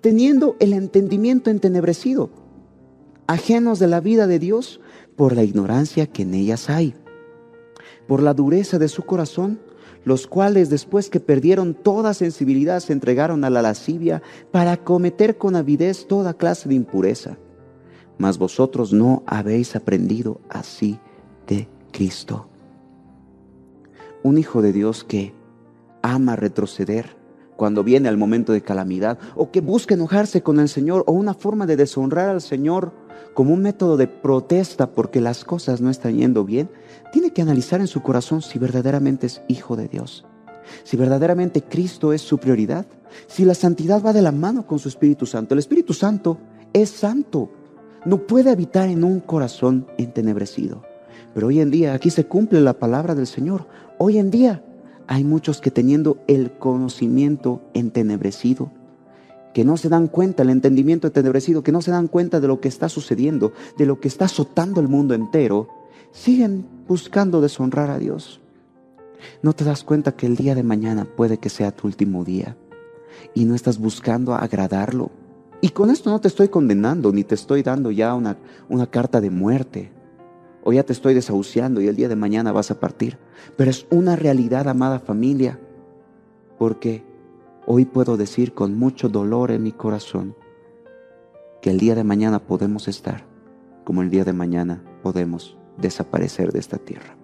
teniendo 0.00 0.56
el 0.60 0.72
entendimiento 0.72 1.50
entenebrecido, 1.50 2.30
ajenos 3.26 3.78
de 3.78 3.86
la 3.86 4.00
vida 4.00 4.26
de 4.26 4.38
Dios 4.38 4.80
por 5.16 5.34
la 5.34 5.42
ignorancia 5.42 6.06
que 6.06 6.22
en 6.22 6.34
ellas 6.34 6.70
hay, 6.70 6.94
por 8.06 8.22
la 8.22 8.34
dureza 8.34 8.78
de 8.78 8.88
su 8.88 9.02
corazón, 9.02 9.60
los 10.04 10.26
cuales 10.26 10.70
después 10.70 11.10
que 11.10 11.20
perdieron 11.20 11.74
toda 11.74 12.14
sensibilidad 12.14 12.80
se 12.80 12.92
entregaron 12.92 13.44
a 13.44 13.50
la 13.50 13.62
lascivia 13.62 14.22
para 14.50 14.78
cometer 14.78 15.36
con 15.36 15.56
avidez 15.56 16.06
toda 16.06 16.34
clase 16.34 16.68
de 16.68 16.74
impureza. 16.74 17.38
Mas 18.18 18.38
vosotros 18.38 18.92
no 18.92 19.22
habéis 19.26 19.76
aprendido 19.76 20.40
así 20.48 20.98
de 21.46 21.68
Cristo. 21.92 22.49
Un 24.22 24.38
hijo 24.38 24.62
de 24.62 24.72
Dios 24.72 25.04
que 25.04 25.34
ama 26.02 26.36
retroceder 26.36 27.16
cuando 27.56 27.84
viene 27.84 28.08
al 28.08 28.16
momento 28.16 28.52
de 28.52 28.62
calamidad 28.62 29.18
o 29.34 29.50
que 29.50 29.60
busca 29.60 29.94
enojarse 29.94 30.42
con 30.42 30.60
el 30.60 30.68
Señor 30.68 31.04
o 31.06 31.12
una 31.12 31.34
forma 31.34 31.66
de 31.66 31.76
deshonrar 31.76 32.30
al 32.30 32.40
Señor 32.40 32.92
como 33.34 33.52
un 33.52 33.62
método 33.62 33.96
de 33.96 34.06
protesta 34.06 34.92
porque 34.92 35.20
las 35.20 35.44
cosas 35.44 35.80
no 35.80 35.90
están 35.90 36.16
yendo 36.16 36.44
bien, 36.44 36.70
tiene 37.12 37.32
que 37.32 37.42
analizar 37.42 37.80
en 37.80 37.86
su 37.86 38.02
corazón 38.02 38.42
si 38.42 38.58
verdaderamente 38.58 39.26
es 39.26 39.42
hijo 39.46 39.76
de 39.76 39.88
Dios, 39.88 40.24
si 40.84 40.96
verdaderamente 40.96 41.62
Cristo 41.62 42.12
es 42.12 42.22
su 42.22 42.38
prioridad, 42.38 42.86
si 43.26 43.44
la 43.44 43.54
santidad 43.54 44.02
va 44.02 44.12
de 44.12 44.22
la 44.22 44.32
mano 44.32 44.66
con 44.66 44.78
su 44.78 44.88
Espíritu 44.88 45.26
Santo. 45.26 45.54
El 45.54 45.58
Espíritu 45.58 45.92
Santo 45.92 46.38
es 46.72 46.88
santo, 46.88 47.50
no 48.04 48.26
puede 48.26 48.50
habitar 48.50 48.88
en 48.88 49.04
un 49.04 49.20
corazón 49.20 49.86
entenebrecido. 49.98 50.89
Pero 51.34 51.46
hoy 51.46 51.60
en 51.60 51.70
día 51.70 51.94
aquí 51.94 52.10
se 52.10 52.26
cumple 52.26 52.60
la 52.60 52.74
palabra 52.74 53.14
del 53.14 53.26
Señor. 53.26 53.66
Hoy 53.98 54.18
en 54.18 54.30
día 54.30 54.62
hay 55.06 55.24
muchos 55.24 55.60
que 55.60 55.70
teniendo 55.70 56.18
el 56.26 56.52
conocimiento 56.52 57.62
entenebrecido, 57.74 58.70
que 59.54 59.64
no 59.64 59.76
se 59.76 59.88
dan 59.88 60.06
cuenta, 60.06 60.42
el 60.42 60.50
entendimiento 60.50 61.08
entenebrecido, 61.08 61.62
que 61.62 61.72
no 61.72 61.82
se 61.82 61.90
dan 61.90 62.06
cuenta 62.06 62.40
de 62.40 62.48
lo 62.48 62.60
que 62.60 62.68
está 62.68 62.88
sucediendo, 62.88 63.52
de 63.76 63.86
lo 63.86 64.00
que 64.00 64.08
está 64.08 64.26
azotando 64.26 64.80
el 64.80 64.88
mundo 64.88 65.14
entero, 65.14 65.68
siguen 66.12 66.66
buscando 66.86 67.40
deshonrar 67.40 67.90
a 67.90 67.98
Dios. 67.98 68.40
No 69.42 69.52
te 69.52 69.64
das 69.64 69.84
cuenta 69.84 70.12
que 70.12 70.26
el 70.26 70.36
día 70.36 70.54
de 70.54 70.62
mañana 70.62 71.04
puede 71.04 71.38
que 71.38 71.48
sea 71.48 71.72
tu 71.72 71.86
último 71.86 72.24
día 72.24 72.56
y 73.34 73.44
no 73.44 73.54
estás 73.54 73.78
buscando 73.78 74.34
agradarlo. 74.34 75.10
Y 75.60 75.70
con 75.70 75.90
esto 75.90 76.10
no 76.10 76.20
te 76.20 76.28
estoy 76.28 76.48
condenando, 76.48 77.12
ni 77.12 77.22
te 77.22 77.34
estoy 77.34 77.62
dando 77.62 77.90
ya 77.90 78.14
una, 78.14 78.38
una 78.68 78.86
carta 78.86 79.20
de 79.20 79.30
muerte, 79.30 79.92
o 80.62 80.72
ya 80.72 80.82
te 80.82 80.92
estoy 80.92 81.14
desahuciando 81.14 81.80
y 81.80 81.88
el 81.88 81.96
día 81.96 82.08
de 82.08 82.16
mañana 82.16 82.52
vas 82.52 82.70
a 82.70 82.80
partir. 82.80 83.18
Pero 83.56 83.70
es 83.70 83.86
una 83.90 84.16
realidad, 84.16 84.68
amada 84.68 84.98
familia, 84.98 85.58
porque 86.58 87.04
Hoy 87.72 87.84
puedo 87.84 88.16
decir 88.16 88.52
con 88.52 88.76
mucho 88.76 89.08
dolor 89.08 89.52
en 89.52 89.62
mi 89.62 89.70
corazón 89.70 90.34
que 91.60 91.70
el 91.70 91.78
día 91.78 91.94
de 91.94 92.02
mañana 92.02 92.40
podemos 92.40 92.88
estar 92.88 93.24
como 93.84 94.02
el 94.02 94.10
día 94.10 94.24
de 94.24 94.32
mañana 94.32 94.82
podemos 95.04 95.56
desaparecer 95.76 96.52
de 96.52 96.58
esta 96.58 96.78
tierra. 96.78 97.16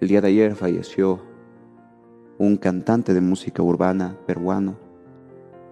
El 0.00 0.06
día 0.06 0.20
de 0.20 0.28
ayer 0.28 0.54
falleció 0.54 1.22
un 2.38 2.56
cantante 2.56 3.14
de 3.14 3.20
música 3.20 3.62
urbana 3.62 4.16
peruano, 4.26 4.76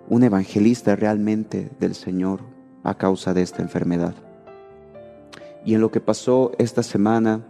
un 0.08 0.24
evangelista 0.24 0.96
realmente 0.96 1.70
del 1.78 1.94
Señor 1.94 2.40
a 2.82 2.96
causa 2.96 3.34
de 3.34 3.42
esta 3.42 3.62
enfermedad. 3.62 4.16
Y 5.64 5.74
en 5.74 5.80
lo 5.80 5.90
que 5.90 6.00
pasó 6.00 6.52
esta 6.58 6.82
semana, 6.82 7.40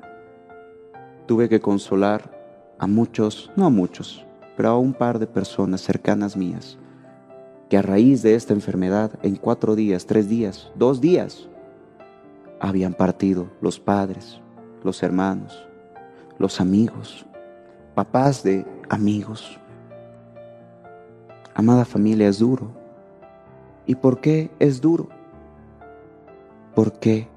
tuve 1.27 1.49
que 1.49 1.61
consolar 1.61 2.31
a 2.79 2.87
muchos, 2.87 3.51
no 3.57 3.67
a 3.67 3.71
muchos, 3.71 4.27
pero 4.57 4.71
a 4.71 4.79
un 4.79 4.93
par 4.93 5.19
de 5.19 5.27
personas 5.27 5.81
cercanas 5.81 6.37
mías, 6.37 6.79
que 7.71 7.79
a 7.79 7.83
raíz 7.83 8.23
de 8.23 8.35
esta 8.35 8.53
enfermedad, 8.53 9.13
en 9.23 9.37
cuatro 9.37 9.75
días, 9.75 10.05
tres 10.07 10.29
días, 10.29 10.71
dos 10.75 11.01
días, 11.01 11.49
habían 12.61 12.93
partido 12.93 13.49
los 13.61 13.81
padres, 13.81 14.41
los 14.85 15.03
hermanos, 15.03 15.67
los 16.39 16.61
amigos, 16.61 17.25
papás 17.95 18.43
de 18.43 18.67
amigos. 18.89 19.59
Amada 21.55 21.85
familia, 21.85 22.29
es 22.29 22.39
duro. 22.39 22.71
¿Y 23.87 23.95
por 23.95 24.21
qué 24.21 24.51
es 24.59 24.81
duro? 24.81 25.09
Porque 26.75 27.32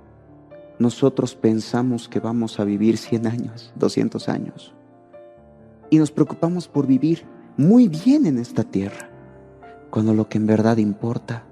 nosotros 0.79 1.35
pensamos 1.35 2.09
que 2.09 2.19
vamos 2.19 2.59
a 2.59 2.63
vivir 2.63 2.97
100 2.97 3.27
años, 3.27 3.71
200 3.75 4.29
años 4.29 4.75
y 5.89 5.97
nos 5.97 6.11
preocupamos 6.11 6.67
por 6.67 6.87
vivir 6.87 7.23
muy 7.57 7.87
bien 7.87 8.25
en 8.25 8.37
esta 8.37 8.63
tierra, 8.63 9.09
cuando 9.89 10.13
lo 10.13 10.27
que 10.27 10.37
en 10.37 10.47
verdad 10.47 10.77
importa 10.77 11.43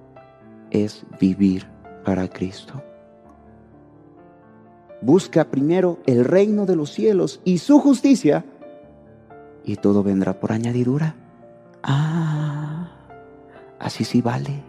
es 0.71 1.05
vivir 1.19 1.67
para 2.03 2.27
Cristo. 2.27 2.81
Busca 5.01 5.45
primero 5.45 5.99
el 6.05 6.25
reino 6.25 6.65
de 6.65 6.75
los 6.75 6.91
cielos 6.91 7.41
y 7.43 7.59
su 7.59 7.79
justicia, 7.79 8.45
y 9.65 9.77
todo 9.77 10.03
vendrá 10.03 10.39
por 10.39 10.51
añadidura. 10.51 11.15
Ah, 11.83 12.91
así 13.79 14.03
sí 14.03 14.21
vale. 14.21 14.61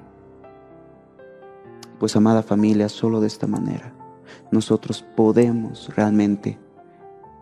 Pues 1.99 2.15
amada 2.17 2.43
familia, 2.43 2.89
solo 2.89 3.21
de 3.21 3.29
esta 3.29 3.47
manera 3.47 4.04
nosotros 4.51 5.05
podemos 5.17 5.95
realmente 5.95 6.59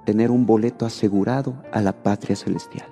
tener 0.05 0.31
un 0.31 0.47
boleto 0.47 0.87
asegurado 0.87 1.55
a 1.73 1.81
la 1.81 2.03
patria 2.03 2.37
celestial. 2.37 2.87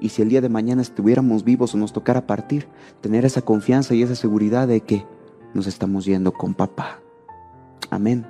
Y 0.00 0.08
si 0.08 0.22
el 0.22 0.28
día 0.28 0.40
de 0.40 0.48
mañana 0.48 0.82
estuviéramos 0.82 1.44
vivos 1.44 1.74
o 1.74 1.78
nos 1.78 1.92
tocara 1.92 2.26
partir, 2.26 2.68
tener 3.00 3.24
esa 3.24 3.42
confianza 3.42 3.94
y 3.94 4.02
esa 4.02 4.14
seguridad 4.14 4.68
de 4.68 4.80
que 4.80 5.06
nos 5.54 5.66
estamos 5.66 6.04
yendo 6.04 6.32
con 6.32 6.54
papá. 6.54 7.00
Amén. 7.90 8.26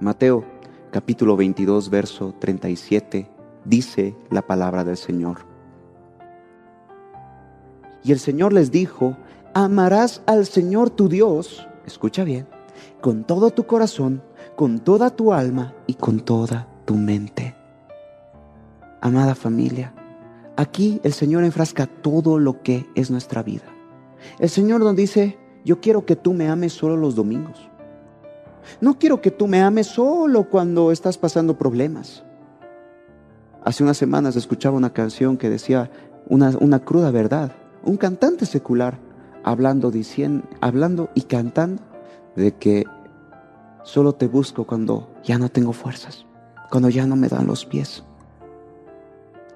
Mateo 0.00 0.44
capítulo 0.90 1.36
22, 1.36 1.88
verso 1.88 2.34
37, 2.38 3.30
dice 3.64 4.16
la 4.30 4.42
palabra 4.42 4.82
del 4.82 4.96
Señor. 4.96 5.46
Y 8.02 8.12
el 8.12 8.18
Señor 8.18 8.52
les 8.52 8.70
dijo, 8.70 9.16
amarás 9.54 10.22
al 10.26 10.46
Señor 10.46 10.90
tu 10.90 11.08
Dios, 11.08 11.68
escucha 11.86 12.24
bien, 12.24 12.48
con 13.00 13.24
todo 13.24 13.50
tu 13.50 13.66
corazón, 13.66 14.22
con 14.56 14.78
toda 14.80 15.10
tu 15.10 15.32
alma 15.32 15.74
y 15.86 15.94
con 15.94 16.20
toda 16.20 16.68
tu 16.84 16.94
mente. 16.94 17.54
Amada 19.00 19.34
familia, 19.34 19.94
aquí 20.56 21.00
el 21.04 21.12
Señor 21.12 21.44
enfrasca 21.44 21.86
todo 21.86 22.38
lo 22.38 22.62
que 22.62 22.86
es 22.94 23.10
nuestra 23.10 23.42
vida. 23.42 23.64
El 24.38 24.50
Señor 24.50 24.80
nos 24.80 24.94
dice, 24.94 25.38
yo 25.64 25.80
quiero 25.80 26.04
que 26.04 26.16
tú 26.16 26.34
me 26.34 26.48
ames 26.48 26.74
solo 26.74 26.96
los 26.96 27.14
domingos. 27.14 27.70
No 28.80 28.98
quiero 28.98 29.22
que 29.22 29.30
tú 29.30 29.46
me 29.46 29.62
ames 29.62 29.86
solo 29.86 30.48
cuando 30.50 30.92
estás 30.92 31.16
pasando 31.16 31.56
problemas. 31.56 32.22
Hace 33.64 33.82
unas 33.82 33.96
semanas 33.96 34.36
escuchaba 34.36 34.76
una 34.76 34.92
canción 34.92 35.38
que 35.38 35.48
decía 35.48 35.90
una, 36.28 36.50
una 36.60 36.80
cruda 36.80 37.10
verdad. 37.10 37.52
Un 37.82 37.96
cantante 37.96 38.44
secular 38.44 38.98
hablando, 39.42 39.90
diciendo, 39.90 40.46
hablando 40.60 41.08
y 41.14 41.22
cantando 41.22 41.89
de 42.36 42.52
que 42.56 42.84
solo 43.82 44.14
te 44.14 44.26
busco 44.28 44.64
cuando 44.66 45.10
ya 45.22 45.38
no 45.38 45.48
tengo 45.48 45.72
fuerzas 45.72 46.26
cuando 46.70 46.88
ya 46.88 47.04
no 47.04 47.16
me 47.16 47.28
dan 47.28 47.46
los 47.46 47.66
pies. 47.66 48.04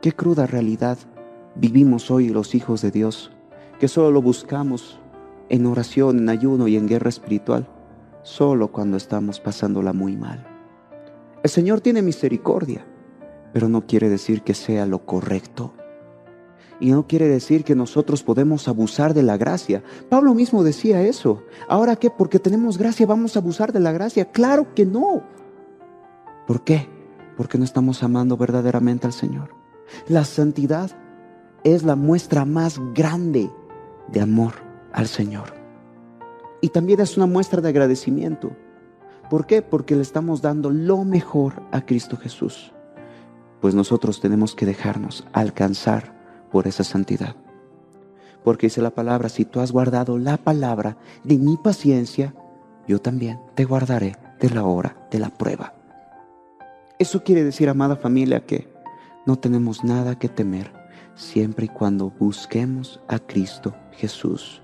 Qué 0.03 0.13
cruda 0.13 0.47
realidad 0.47 0.99
vivimos 1.55 2.11
hoy 2.11 2.29
los 2.29 2.55
hijos 2.55 2.83
de 2.83 2.91
Dios, 2.91 3.31
que 3.79 3.89
solo 3.89 4.11
lo 4.11 4.21
buscamos 4.21 4.99
en 5.49 5.65
oración, 5.67 6.19
en 6.19 6.29
ayuno 6.29 6.67
y 6.67 6.77
en 6.77 6.89
guerra 6.89 7.09
espiritual, 7.09 7.69
solo 8.23 8.73
cuando 8.73 8.97
estamos 8.97 9.39
pasándola 9.39 9.93
muy 9.93 10.17
mal. 10.17 10.45
El 11.43 11.51
Señor 11.51 11.81
tiene 11.81 12.03
misericordia, 12.03 12.85
pero 13.53 13.69
no 13.69 13.87
quiere 13.87 14.09
decir 14.09 14.43
que 14.43 14.55
sea 14.55 14.85
lo 14.85 15.07
correcto. 15.07 15.73
Y 16.85 16.91
no 16.91 17.07
quiere 17.07 17.29
decir 17.29 17.65
que 17.65 17.75
nosotros 17.75 18.23
podemos 18.23 18.69
abusar 18.69 19.15
de 19.15 19.23
la 19.23 19.37
gracia. 19.37 19.83
Pablo 20.11 20.35
mismo 20.35 20.63
decía 20.63 21.01
eso. 21.03 21.43
¿Ahora 21.69 21.97
qué? 21.97 22.11
Porque 22.11 22.39
tenemos 22.39 22.77
gracia 22.77 23.07
vamos 23.07 23.37
a 23.37 23.39
abusar 23.39 23.73
de 23.73 23.81
la 23.81 23.93
gracia. 23.93 24.27
Claro 24.27 24.75
que 24.75 24.85
no. 24.85 25.23
¿Por 26.47 26.63
qué? 26.63 26.89
porque 27.37 27.59
no 27.59 27.65
estamos 27.65 28.03
amando 28.03 28.37
verdaderamente 28.37 29.07
al 29.07 29.13
Señor. 29.13 29.51
La 30.09 30.25
santidad 30.25 30.91
es 31.63 31.83
la 31.83 31.97
muestra 31.97 32.45
más 32.45 32.81
grande 32.95 33.51
de 34.09 34.21
amor 34.21 34.55
al 34.93 35.07
Señor. 35.07 35.55
Y 36.61 36.69
también 36.69 37.01
es 37.01 37.17
una 37.17 37.27
muestra 37.27 37.61
de 37.61 37.69
agradecimiento. 37.69 38.53
¿Por 39.31 39.47
qué? 39.47 39.63
Porque 39.63 39.97
le 39.97 40.03
estamos 40.03 40.43
dando 40.43 40.71
lo 40.71 41.05
mejor 41.05 41.63
a 41.73 41.85
Cristo 41.85 42.17
Jesús. 42.17 42.73
Pues 43.61 43.75
nosotros 43.75 44.21
tenemos 44.21 44.55
que 44.55 44.67
dejarnos 44.67 45.27
alcanzar 45.33 46.15
por 46.55 46.69
esa 46.69 46.85
santidad. 46.85 47.35
Porque 48.45 48.69
dice 48.69 48.81
la 48.81 48.95
palabra, 48.95 49.29
si 49.29 49.45
tú 49.45 49.59
has 49.59 49.73
guardado 49.73 50.19
la 50.19 50.37
palabra 50.37 50.97
de 51.25 51.37
mi 51.37 51.57
paciencia, 51.57 52.33
yo 52.87 53.01
también 53.01 53.41
te 53.57 53.65
guardaré 53.65 54.15
de 54.39 54.51
la 54.51 54.63
hora 54.63 54.97
de 55.11 55.19
la 55.19 55.31
prueba. 55.31 55.75
Eso 57.01 57.25
quiere 57.25 57.43
decir, 57.43 57.69
amada 57.69 57.97
familia, 57.97 58.47
que 58.47 58.73
no 59.27 59.37
tenemos 59.37 59.83
nada 59.83 60.17
que 60.17 60.29
temer 60.29 60.71
siempre 61.17 61.65
y 61.65 61.71
cuando 61.71 62.11
busquemos 62.21 63.01
a 63.09 63.19
Cristo 63.19 63.75
Jesús 63.91 64.63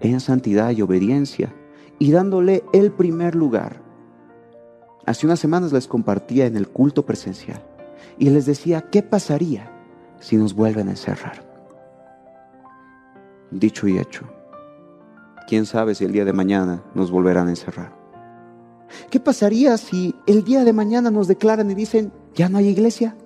en 0.00 0.20
santidad 0.20 0.70
y 0.70 0.80
obediencia 0.80 1.54
y 1.98 2.12
dándole 2.12 2.64
el 2.72 2.92
primer 2.92 3.34
lugar. 3.34 3.82
Hace 5.04 5.26
unas 5.26 5.38
semanas 5.38 5.70
les 5.70 5.86
compartía 5.86 6.46
en 6.46 6.56
el 6.56 6.66
culto 6.66 7.04
presencial 7.04 7.62
y 8.16 8.30
les 8.30 8.46
decía 8.46 8.88
qué 8.90 9.02
pasaría 9.02 9.74
si 10.20 10.36
nos 10.36 10.54
vuelven 10.54 10.88
a 10.88 10.92
encerrar. 10.92 11.44
Dicho 13.50 13.88
y 13.88 13.98
hecho, 13.98 14.24
quién 15.46 15.64
sabe 15.66 15.94
si 15.94 16.04
el 16.04 16.12
día 16.12 16.24
de 16.24 16.32
mañana 16.32 16.82
nos 16.94 17.10
volverán 17.10 17.48
a 17.48 17.50
encerrar. 17.50 17.96
¿Qué 19.10 19.20
pasaría 19.20 19.76
si 19.76 20.14
el 20.26 20.44
día 20.44 20.64
de 20.64 20.72
mañana 20.72 21.10
nos 21.10 21.28
declaran 21.28 21.70
y 21.70 21.74
dicen, 21.74 22.12
ya 22.34 22.48
no 22.48 22.58
hay 22.58 22.68
iglesia? 22.68 23.16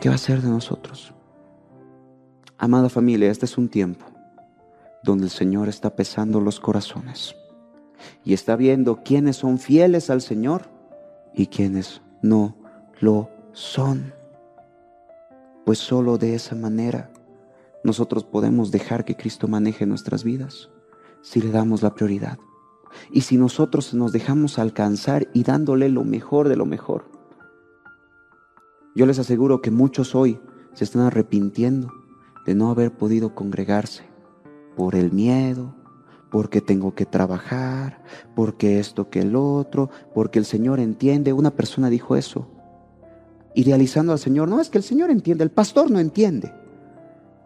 ¿Qué 0.00 0.08
va 0.08 0.16
a 0.16 0.18
ser 0.18 0.42
de 0.42 0.48
nosotros? 0.48 1.14
Amada 2.58 2.88
familia, 2.88 3.30
este 3.30 3.46
es 3.46 3.58
un 3.58 3.68
tiempo 3.68 4.06
donde 5.02 5.24
el 5.24 5.30
Señor 5.30 5.68
está 5.68 5.96
pesando 5.96 6.40
los 6.40 6.60
corazones 6.60 7.34
y 8.24 8.32
está 8.32 8.56
viendo 8.56 9.02
quiénes 9.02 9.36
son 9.36 9.58
fieles 9.58 10.10
al 10.10 10.22
Señor 10.22 10.70
y 11.34 11.46
quiénes 11.46 12.00
no 12.22 12.56
lo 13.00 13.30
son. 13.52 14.14
Pues 15.64 15.78
solo 15.78 16.18
de 16.18 16.34
esa 16.34 16.54
manera 16.54 17.12
nosotros 17.82 18.24
podemos 18.24 18.70
dejar 18.70 19.04
que 19.04 19.16
Cristo 19.16 19.48
maneje 19.48 19.86
nuestras 19.86 20.24
vidas 20.24 20.70
si 21.22 21.40
le 21.40 21.50
damos 21.50 21.82
la 21.82 21.94
prioridad. 21.94 22.38
Y 23.10 23.22
si 23.22 23.36
nosotros 23.36 23.94
nos 23.94 24.12
dejamos 24.12 24.58
alcanzar 24.58 25.28
y 25.32 25.42
dándole 25.42 25.88
lo 25.88 26.04
mejor 26.04 26.48
de 26.48 26.56
lo 26.56 26.66
mejor. 26.66 27.10
Yo 28.94 29.06
les 29.06 29.18
aseguro 29.18 29.60
que 29.60 29.70
muchos 29.70 30.14
hoy 30.14 30.38
se 30.74 30.84
están 30.84 31.02
arrepintiendo 31.02 31.88
de 32.46 32.54
no 32.54 32.70
haber 32.70 32.92
podido 32.92 33.34
congregarse 33.34 34.04
por 34.76 34.94
el 34.94 35.12
miedo, 35.12 35.74
porque 36.30 36.60
tengo 36.60 36.94
que 36.94 37.06
trabajar, 37.06 38.02
porque 38.34 38.80
esto 38.80 39.08
que 39.08 39.20
el 39.20 39.36
otro, 39.36 39.90
porque 40.14 40.38
el 40.38 40.44
Señor 40.44 40.80
entiende. 40.80 41.32
Una 41.32 41.52
persona 41.52 41.90
dijo 41.90 42.16
eso, 42.16 42.48
idealizando 43.54 44.12
al 44.12 44.18
Señor. 44.18 44.48
No 44.48 44.60
es 44.60 44.70
que 44.70 44.78
el 44.78 44.84
Señor 44.84 45.10
entiende, 45.10 45.44
el 45.44 45.50
pastor 45.50 45.90
no 45.90 45.98
entiende, 45.98 46.52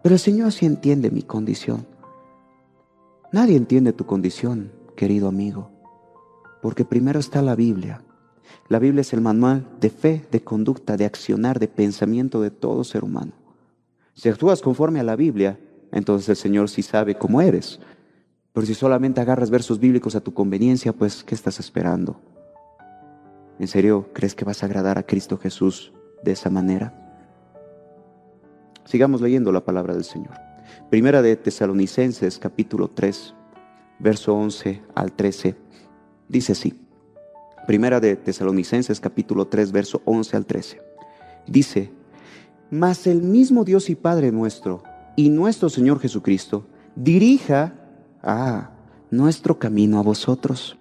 pero 0.03 0.14
el 0.14 0.21
Señor 0.21 0.53
sí 0.53 0.66
entiende 0.66 1.11
mi 1.11 1.23
condición. 1.23 1.87
Nadie 3.33 3.57
entiende 3.57 3.92
tu 3.92 4.07
condición, 4.07 4.73
querido 4.97 5.29
amigo, 5.29 5.71
porque 6.62 6.85
primero 6.85 7.21
está 7.21 7.42
la 7.42 7.55
Biblia 7.55 8.03
la 8.68 8.79
Biblia 8.79 9.01
es 9.01 9.14
el 9.14 9.23
manual 9.23 9.66
de 9.81 9.88
fe, 9.88 10.27
de 10.31 10.42
conducta, 10.42 10.99
de 10.99 11.07
accionar, 11.07 11.59
de 11.59 11.68
pensamiento 11.68 12.42
de 12.42 12.51
todo 12.51 12.85
ser 12.85 13.03
humano. 13.03 13.33
Si 14.14 14.29
actúas 14.29 14.61
conforme 14.61 15.01
a 15.01 15.05
la 15.05 15.16
Biblia, 15.16 15.59
entonces 15.90 16.29
el 16.29 16.37
Señor 16.37 16.68
sí 16.68 16.83
sabe 16.83 17.16
cómo 17.16 17.40
eres. 17.40 17.81
Pero 18.53 18.66
si 18.66 18.75
solamente 18.75 19.23
agarras 19.23 19.49
versos 19.49 19.81
bíblicos 19.81 20.16
a 20.16 20.21
tu 20.21 20.35
conveniencia, 20.35 20.92
pues, 20.92 21.25
¿qué 21.25 21.35
estás 21.35 21.61
esperando? 21.61 22.21
¿En 23.59 23.68
serio 23.68 24.11
crees 24.12 24.35
que 24.35 24.44
vas 24.44 24.62
a 24.62 24.66
agradar 24.66 24.99
a 24.99 25.03
Cristo 25.05 25.38
Jesús 25.38 25.92
de 26.22 26.33
esa 26.33 26.50
manera? 26.50 26.94
Sigamos 28.85 29.20
leyendo 29.20 29.52
la 29.52 29.64
palabra 29.64 29.94
del 29.94 30.04
Señor. 30.04 30.35
Primera 30.90 31.22
de 31.22 31.37
Tesalonicenses 31.37 32.38
capítulo 32.38 32.88
3, 32.88 33.35
verso 33.98 34.35
11 34.35 34.83
al 34.94 35.12
13, 35.12 35.57
dice 36.28 36.52
así. 36.52 36.81
Primera 37.66 38.00
de 38.00 38.16
Tesalonicenses 38.16 39.00
capítulo 39.00 39.46
3, 39.46 39.72
verso 39.72 40.00
11 40.07 40.37
al 40.37 40.46
13. 40.46 40.81
Dice, 41.46 41.92
mas 42.70 43.07
el 43.07 43.22
mismo 43.22 43.64
Dios 43.64 43.90
y 43.90 43.94
Padre 43.94 44.33
nuestro 44.33 44.83
y 45.16 45.31
nuestro 45.31 45.68
Señor 45.68 46.00
Jesucristo 46.00 46.66
dirija 46.94 47.74
a 48.22 48.70
nuestro 49.11 49.59
camino 49.59 49.98
a 49.98 50.02
vosotros. 50.02 50.78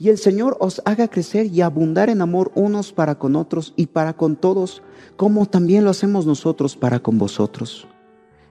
Y 0.00 0.08
el 0.08 0.16
Señor 0.16 0.56
os 0.60 0.80
haga 0.86 1.08
crecer 1.08 1.44
y 1.46 1.60
abundar 1.60 2.08
en 2.08 2.22
amor 2.22 2.50
unos 2.54 2.90
para 2.90 3.18
con 3.18 3.36
otros 3.36 3.74
y 3.76 3.88
para 3.88 4.14
con 4.14 4.34
todos, 4.34 4.82
como 5.18 5.44
también 5.44 5.84
lo 5.84 5.90
hacemos 5.90 6.24
nosotros 6.24 6.74
para 6.74 7.00
con 7.00 7.18
vosotros. 7.18 7.86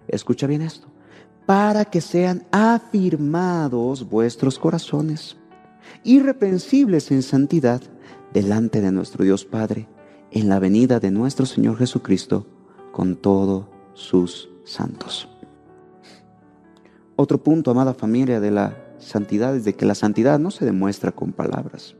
Escucha 0.07 0.45
bien 0.45 0.61
esto, 0.61 0.87
para 1.47 1.85
que 1.85 2.01
sean 2.01 2.45
afirmados 2.51 4.07
vuestros 4.07 4.59
corazones 4.59 5.37
irreprensibles 6.03 7.09
en 7.09 7.23
santidad 7.23 7.81
delante 8.31 8.79
de 8.79 8.91
nuestro 8.91 9.23
Dios 9.23 9.43
Padre, 9.43 9.87
en 10.29 10.49
la 10.49 10.59
venida 10.59 10.99
de 10.99 11.09
nuestro 11.09 11.47
Señor 11.47 11.77
Jesucristo 11.77 12.45
con 12.91 13.15
todos 13.15 13.65
sus 13.95 14.49
santos. 14.65 15.27
Otro 17.15 17.41
punto, 17.41 17.71
amada 17.71 17.95
familia, 17.95 18.39
de 18.39 18.51
la 18.51 18.88
santidad 18.99 19.55
es 19.55 19.65
de 19.65 19.73
que 19.73 19.85
la 19.85 19.95
santidad 19.95 20.39
no 20.39 20.51
se 20.51 20.65
demuestra 20.65 21.11
con 21.11 21.33
palabras. 21.33 21.95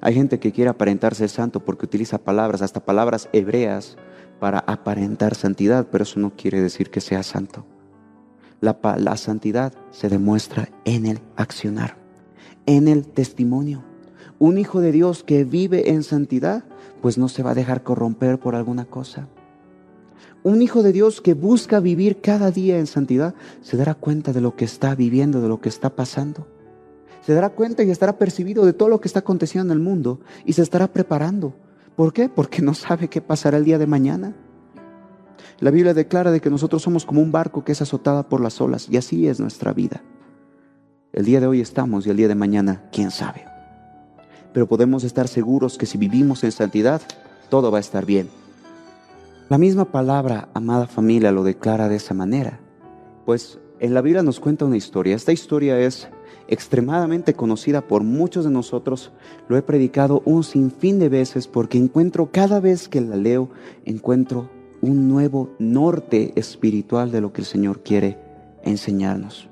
Hay 0.00 0.14
gente 0.14 0.38
que 0.38 0.52
quiere 0.52 0.70
aparentarse 0.70 1.28
santo 1.28 1.64
porque 1.64 1.86
utiliza 1.86 2.18
palabras, 2.18 2.62
hasta 2.62 2.84
palabras 2.84 3.28
hebreas, 3.32 3.96
para 4.38 4.58
aparentar 4.58 5.34
santidad, 5.34 5.86
pero 5.90 6.02
eso 6.02 6.20
no 6.20 6.34
quiere 6.36 6.60
decir 6.60 6.90
que 6.90 7.00
sea 7.00 7.22
santo. 7.22 7.64
La, 8.60 8.78
la 8.98 9.16
santidad 9.16 9.72
se 9.90 10.08
demuestra 10.08 10.68
en 10.84 11.06
el 11.06 11.20
accionar 11.36 12.06
en 12.66 12.88
el 12.88 13.06
testimonio. 13.06 13.84
Un 14.38 14.58
hijo 14.58 14.80
de 14.80 14.92
Dios 14.92 15.22
que 15.22 15.44
vive 15.44 15.90
en 15.90 16.02
santidad, 16.02 16.64
pues 17.00 17.16
no 17.16 17.28
se 17.28 17.42
va 17.42 17.52
a 17.52 17.54
dejar 17.54 17.82
corromper 17.82 18.38
por 18.38 18.54
alguna 18.54 18.84
cosa. 18.84 19.28
Un 20.46 20.62
hijo 20.62 20.84
de 20.84 20.92
Dios 20.92 21.20
que 21.20 21.34
busca 21.34 21.80
vivir 21.80 22.20
cada 22.20 22.52
día 22.52 22.78
en 22.78 22.86
santidad, 22.86 23.34
se 23.62 23.76
dará 23.76 23.96
cuenta 23.96 24.32
de 24.32 24.40
lo 24.40 24.54
que 24.54 24.64
está 24.64 24.94
viviendo, 24.94 25.40
de 25.40 25.48
lo 25.48 25.60
que 25.60 25.68
está 25.68 25.96
pasando. 25.96 26.46
Se 27.22 27.34
dará 27.34 27.48
cuenta 27.48 27.82
y 27.82 27.90
estará 27.90 28.16
percibido 28.16 28.64
de 28.64 28.72
todo 28.72 28.88
lo 28.88 29.00
que 29.00 29.08
está 29.08 29.18
aconteciendo 29.18 29.72
en 29.72 29.80
el 29.80 29.84
mundo 29.84 30.20
y 30.44 30.52
se 30.52 30.62
estará 30.62 30.86
preparando. 30.86 31.56
¿Por 31.96 32.12
qué? 32.12 32.28
Porque 32.28 32.62
no 32.62 32.74
sabe 32.74 33.08
qué 33.08 33.20
pasará 33.20 33.56
el 33.56 33.64
día 33.64 33.76
de 33.76 33.88
mañana. 33.88 34.36
La 35.58 35.72
Biblia 35.72 35.94
declara 35.94 36.30
de 36.30 36.40
que 36.40 36.48
nosotros 36.48 36.80
somos 36.80 37.04
como 37.04 37.22
un 37.22 37.32
barco 37.32 37.64
que 37.64 37.72
es 37.72 37.82
azotada 37.82 38.28
por 38.28 38.40
las 38.40 38.60
olas 38.60 38.86
y 38.88 38.98
así 38.98 39.26
es 39.26 39.40
nuestra 39.40 39.72
vida. 39.72 40.04
El 41.12 41.24
día 41.24 41.40
de 41.40 41.48
hoy 41.48 41.60
estamos 41.60 42.06
y 42.06 42.10
el 42.10 42.16
día 42.18 42.28
de 42.28 42.36
mañana, 42.36 42.84
quién 42.92 43.10
sabe. 43.10 43.44
Pero 44.52 44.68
podemos 44.68 45.02
estar 45.02 45.26
seguros 45.26 45.76
que 45.76 45.86
si 45.86 45.98
vivimos 45.98 46.44
en 46.44 46.52
santidad, 46.52 47.02
todo 47.48 47.72
va 47.72 47.78
a 47.78 47.80
estar 47.80 48.06
bien. 48.06 48.28
La 49.48 49.58
misma 49.58 49.84
palabra, 49.92 50.48
amada 50.54 50.88
familia, 50.88 51.30
lo 51.30 51.44
declara 51.44 51.88
de 51.88 51.94
esa 51.94 52.14
manera. 52.14 52.58
Pues 53.24 53.60
en 53.78 53.94
la 53.94 54.02
Biblia 54.02 54.24
nos 54.24 54.40
cuenta 54.40 54.64
una 54.64 54.76
historia. 54.76 55.14
Esta 55.14 55.30
historia 55.30 55.78
es 55.78 56.08
extremadamente 56.48 57.34
conocida 57.34 57.80
por 57.80 58.02
muchos 58.02 58.44
de 58.44 58.50
nosotros. 58.50 59.12
Lo 59.48 59.56
he 59.56 59.62
predicado 59.62 60.20
un 60.24 60.42
sinfín 60.42 60.98
de 60.98 61.08
veces 61.08 61.46
porque 61.46 61.78
encuentro, 61.78 62.32
cada 62.32 62.58
vez 62.58 62.88
que 62.88 63.00
la 63.00 63.14
leo, 63.14 63.48
encuentro 63.84 64.50
un 64.80 65.08
nuevo 65.08 65.50
norte 65.60 66.32
espiritual 66.34 67.12
de 67.12 67.20
lo 67.20 67.32
que 67.32 67.42
el 67.42 67.46
Señor 67.46 67.84
quiere 67.84 68.18
enseñarnos. 68.64 69.48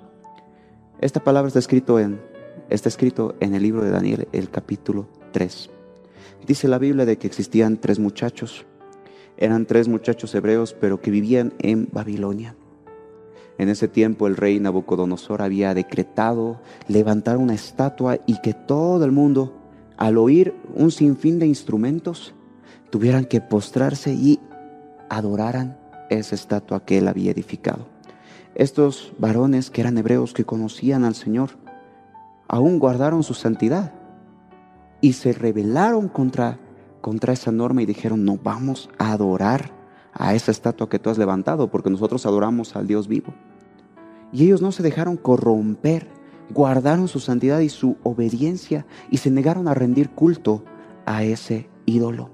Esta 1.01 1.23
palabra 1.23 1.47
está 1.47 1.61
escrito 1.61 2.01
en 2.01 2.21
está 2.69 2.89
escrito 2.89 3.37
en 3.39 3.55
el 3.55 3.63
libro 3.63 3.85
de 3.85 3.91
Daniel, 3.91 4.27
el 4.33 4.51
capítulo 4.51 5.07
3. 5.31 5.71
Dice 6.49 6.67
la 6.67 6.79
Biblia 6.79 7.05
de 7.05 7.17
que 7.17 7.29
existían 7.29 7.77
tres 7.77 8.01
muchachos. 8.01 8.67
Eran 9.37 9.67
tres 9.67 9.89
muchachos 9.89 10.35
hebreos, 10.35 10.77
pero 10.79 11.01
que 11.01 11.11
vivían 11.11 11.53
en 11.59 11.89
Babilonia. 11.93 12.55
En 13.59 13.69
ese 13.69 13.89
tiempo 13.89 14.27
el 14.27 14.37
rey 14.37 14.59
Nabucodonosor 14.59 15.43
había 15.43 15.75
decretado 15.75 16.61
levantar 16.89 17.37
una 17.37 17.55
estatua 17.55 18.19
y 18.27 18.41
que 18.41 18.53
todo 18.53 19.05
el 19.05 19.13
mundo, 19.13 19.55
al 19.97 20.19
oír 20.19 20.55
un 20.75 20.91
sinfín 20.91 21.39
de 21.39 21.47
instrumentos, 21.47 22.35
tuvieran 22.91 23.25
que 23.25 23.41
postrarse 23.41 24.13
y 24.13 24.41
adoraran 25.09 25.79
esa 26.11 26.35
estatua 26.35 26.85
que 26.85 26.99
él 26.99 27.09
había 27.09 27.31
edificado. 27.31 27.87
Estos 28.55 29.13
varones 29.19 29.71
que 29.71 29.81
eran 29.81 29.99
hebreos 29.99 30.33
que 30.33 30.45
conocían 30.45 31.05
al 31.05 31.15
Señor, 31.15 31.51
aún 32.49 32.79
guardaron 32.79 33.23
su 33.23 33.35
santidad 33.35 33.93
y 35.01 35.15
se 35.15 35.33
rebelaron 35.33 36.09
contra, 36.09 36.59
contra 37.05 37.35
esa 37.35 37.53
norma 37.53 37.83
y 37.83 37.87
dijeron, 37.87 38.25
no 38.25 38.39
vamos 38.43 38.89
a 38.97 39.13
adorar 39.13 39.73
a 40.15 40.35
esa 40.35 40.51
estatua 40.51 40.89
que 40.89 40.99
tú 40.99 41.11
has 41.11 41.19
levantado, 41.19 41.71
porque 41.71 41.91
nosotros 41.91 42.25
adoramos 42.25 42.77
al 42.77 42.87
Dios 42.87 43.09
vivo. 43.09 43.35
Y 44.33 44.47
ellos 44.47 44.63
no 44.63 44.73
se 44.73 44.83
dejaron 44.83 45.19
corromper, 45.19 46.09
guardaron 46.49 47.07
su 47.07 47.21
santidad 47.21 47.59
y 47.61 47.69
su 47.69 47.99
obediencia 48.05 48.87
y 49.11 49.19
se 49.19 49.31
negaron 49.31 49.69
a 49.69 49.75
rendir 49.75 50.13
culto 50.13 50.65
a 51.05 51.25
ese 51.25 51.69
ídolo. 51.85 52.31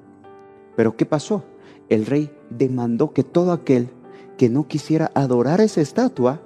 Pero 0.76 0.96
¿qué 0.96 1.04
pasó? 1.04 1.42
El 1.88 2.06
rey 2.06 2.30
demandó 2.48 3.12
que 3.12 3.24
todo 3.24 3.50
aquel 3.50 3.90
que 4.38 4.48
no 4.48 4.68
quisiera 4.68 5.10
adorar 5.16 5.60
esa 5.60 5.80
estatua, 5.80 6.42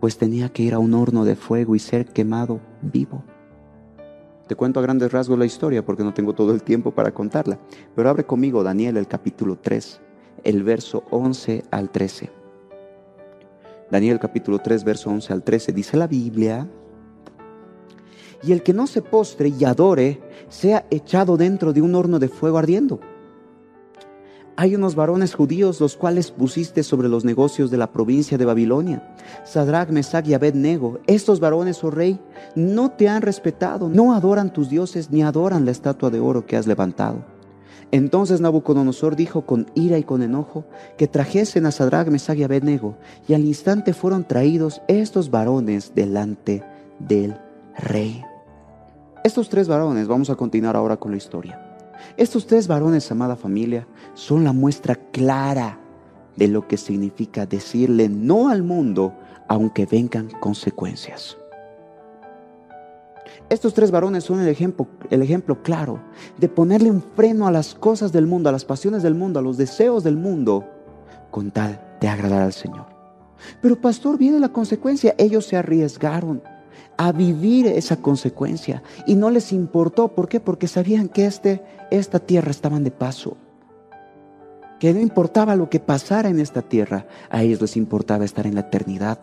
pues 0.00 0.16
tenía 0.16 0.48
que 0.48 0.62
ir 0.62 0.72
a 0.72 0.78
un 0.78 0.94
horno 0.94 1.26
de 1.26 1.36
fuego 1.36 1.76
y 1.76 1.78
ser 1.78 2.06
quemado 2.06 2.62
vivo. 2.80 3.22
Te 4.48 4.56
cuento 4.56 4.80
a 4.80 4.82
grandes 4.82 5.12
rasgos 5.12 5.38
la 5.38 5.44
historia 5.44 5.84
porque 5.84 6.02
no 6.02 6.14
tengo 6.14 6.32
todo 6.32 6.52
el 6.52 6.62
tiempo 6.62 6.90
para 6.90 7.12
contarla. 7.12 7.58
Pero 7.94 8.08
abre 8.08 8.24
conmigo 8.24 8.62
Daniel 8.62 8.96
el 8.96 9.06
capítulo 9.06 9.58
3, 9.60 10.00
el 10.42 10.62
verso 10.62 11.04
11 11.10 11.64
al 11.70 11.90
13. 11.90 12.30
Daniel 13.90 14.18
capítulo 14.18 14.58
3, 14.58 14.84
verso 14.84 15.10
11 15.10 15.32
al 15.34 15.42
13. 15.42 15.72
Dice 15.72 15.98
la 15.98 16.06
Biblia, 16.06 16.66
y 18.42 18.52
el 18.52 18.62
que 18.62 18.72
no 18.72 18.86
se 18.86 19.02
postre 19.02 19.50
y 19.50 19.66
adore 19.66 20.18
sea 20.48 20.86
echado 20.90 21.36
dentro 21.36 21.74
de 21.74 21.82
un 21.82 21.94
horno 21.94 22.18
de 22.18 22.28
fuego 22.28 22.56
ardiendo. 22.56 23.00
Hay 24.60 24.74
unos 24.74 24.96
varones 24.96 25.36
judíos 25.36 25.80
los 25.80 25.96
cuales 25.96 26.32
pusiste 26.32 26.82
sobre 26.82 27.08
los 27.08 27.24
negocios 27.24 27.70
de 27.70 27.76
la 27.76 27.92
provincia 27.92 28.36
de 28.36 28.44
Babilonia, 28.44 29.14
Sadrach, 29.44 29.90
Mesach 29.90 30.26
y 30.26 30.34
Abednego. 30.34 30.98
Estos 31.06 31.38
varones, 31.38 31.84
oh 31.84 31.92
rey, 31.92 32.18
no 32.56 32.90
te 32.90 33.08
han 33.08 33.22
respetado, 33.22 33.88
no 33.88 34.14
adoran 34.14 34.52
tus 34.52 34.68
dioses 34.68 35.12
ni 35.12 35.22
adoran 35.22 35.64
la 35.64 35.70
estatua 35.70 36.10
de 36.10 36.18
oro 36.18 36.44
que 36.44 36.56
has 36.56 36.66
levantado. 36.66 37.24
Entonces 37.92 38.40
Nabucodonosor 38.40 39.14
dijo 39.14 39.42
con 39.42 39.70
ira 39.76 39.96
y 39.96 40.02
con 40.02 40.22
enojo 40.22 40.64
que 40.96 41.06
trajesen 41.06 41.64
a 41.64 41.70
Sadrach, 41.70 42.08
Mesach 42.08 42.36
y 42.36 42.42
Abednego, 42.42 42.96
y 43.28 43.34
al 43.34 43.44
instante 43.44 43.94
fueron 43.94 44.24
traídos 44.24 44.82
estos 44.88 45.30
varones 45.30 45.92
delante 45.94 46.64
del 46.98 47.36
rey. 47.76 48.24
Estos 49.22 49.50
tres 49.50 49.68
varones, 49.68 50.08
vamos 50.08 50.30
a 50.30 50.34
continuar 50.34 50.74
ahora 50.74 50.96
con 50.96 51.12
la 51.12 51.16
historia. 51.16 51.67
Estos 52.16 52.46
tres 52.46 52.66
varones, 52.68 53.10
amada 53.10 53.36
familia, 53.36 53.86
son 54.14 54.44
la 54.44 54.52
muestra 54.52 54.94
clara 54.94 55.78
de 56.36 56.48
lo 56.48 56.66
que 56.68 56.76
significa 56.76 57.46
decirle 57.46 58.08
no 58.08 58.48
al 58.48 58.62
mundo 58.62 59.14
aunque 59.48 59.86
vengan 59.86 60.28
consecuencias. 60.40 61.36
Estos 63.48 63.72
tres 63.72 63.90
varones 63.90 64.24
son 64.24 64.40
el 64.40 64.48
ejemplo, 64.48 64.86
el 65.10 65.22
ejemplo 65.22 65.62
claro 65.62 66.00
de 66.36 66.48
ponerle 66.48 66.90
un 66.90 67.02
freno 67.02 67.46
a 67.46 67.50
las 67.50 67.74
cosas 67.74 68.12
del 68.12 68.26
mundo, 68.26 68.50
a 68.50 68.52
las 68.52 68.64
pasiones 68.64 69.02
del 69.02 69.14
mundo, 69.14 69.38
a 69.38 69.42
los 69.42 69.56
deseos 69.56 70.04
del 70.04 70.16
mundo, 70.16 70.66
con 71.30 71.50
tal 71.50 71.80
de 72.00 72.08
agradar 72.08 72.42
al 72.42 72.52
Señor. 72.52 72.86
Pero 73.62 73.80
pastor, 73.80 74.18
viene 74.18 74.38
la 74.38 74.50
consecuencia. 74.50 75.14
Ellos 75.16 75.46
se 75.46 75.56
arriesgaron 75.56 76.42
a 76.96 77.12
vivir 77.12 77.66
esa 77.66 77.96
consecuencia 77.96 78.82
y 79.06 79.14
no 79.14 79.30
les 79.30 79.52
importó. 79.52 80.08
¿Por 80.08 80.28
qué? 80.28 80.40
Porque 80.40 80.68
sabían 80.68 81.08
que 81.08 81.24
este, 81.24 81.62
esta 81.90 82.18
tierra 82.18 82.50
estaban 82.50 82.84
de 82.84 82.90
paso. 82.90 83.36
Que 84.78 84.94
no 84.94 85.00
importaba 85.00 85.56
lo 85.56 85.68
que 85.70 85.80
pasara 85.80 86.28
en 86.28 86.38
esta 86.38 86.62
tierra, 86.62 87.06
a 87.30 87.42
ellos 87.42 87.60
les 87.60 87.76
importaba 87.76 88.24
estar 88.24 88.46
en 88.46 88.54
la 88.54 88.60
eternidad. 88.62 89.18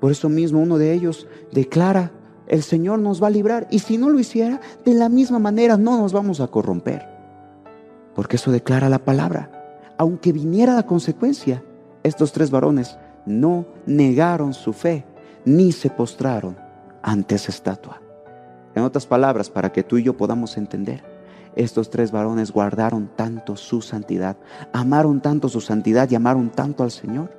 Por 0.00 0.10
eso 0.12 0.28
mismo 0.28 0.60
uno 0.60 0.78
de 0.78 0.92
ellos 0.92 1.26
declara, 1.52 2.12
el 2.46 2.62
Señor 2.62 2.98
nos 2.98 3.22
va 3.22 3.26
a 3.26 3.30
librar 3.30 3.66
y 3.70 3.80
si 3.80 3.98
no 3.98 4.08
lo 4.08 4.18
hiciera, 4.18 4.60
de 4.84 4.94
la 4.94 5.08
misma 5.08 5.38
manera 5.38 5.76
no 5.76 5.98
nos 5.98 6.12
vamos 6.12 6.40
a 6.40 6.48
corromper. 6.48 7.06
Porque 8.14 8.36
eso 8.36 8.50
declara 8.50 8.88
la 8.88 8.98
palabra. 8.98 9.50
Aunque 9.98 10.32
viniera 10.32 10.74
la 10.74 10.84
consecuencia, 10.84 11.62
estos 12.02 12.32
tres 12.32 12.50
varones 12.50 12.96
no 13.26 13.66
negaron 13.86 14.54
su 14.54 14.72
fe 14.72 15.04
ni 15.44 15.72
se 15.72 15.90
postraron 15.90 16.56
ante 17.02 17.34
esa 17.36 17.50
estatua. 17.50 18.00
En 18.74 18.82
otras 18.82 19.06
palabras, 19.06 19.50
para 19.50 19.72
que 19.72 19.82
tú 19.82 19.98
y 19.98 20.04
yo 20.04 20.16
podamos 20.16 20.56
entender, 20.56 21.02
estos 21.58 21.90
tres 21.90 22.12
varones 22.12 22.52
guardaron 22.52 23.10
tanto 23.16 23.56
su 23.56 23.82
santidad, 23.82 24.36
amaron 24.72 25.20
tanto 25.20 25.48
su 25.48 25.60
santidad 25.60 26.08
y 26.08 26.14
amaron 26.14 26.50
tanto 26.50 26.84
al 26.84 26.92
Señor, 26.92 27.36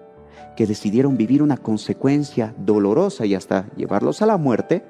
que 0.58 0.68
decidieron 0.68 1.16
vivir 1.16 1.42
una 1.42 1.56
consecuencia 1.56 2.54
dolorosa 2.58 3.26
y 3.26 3.34
hasta 3.34 3.70
llevarlos 3.78 4.22
a 4.22 4.26
la 4.26 4.38
muerte, 4.38 4.84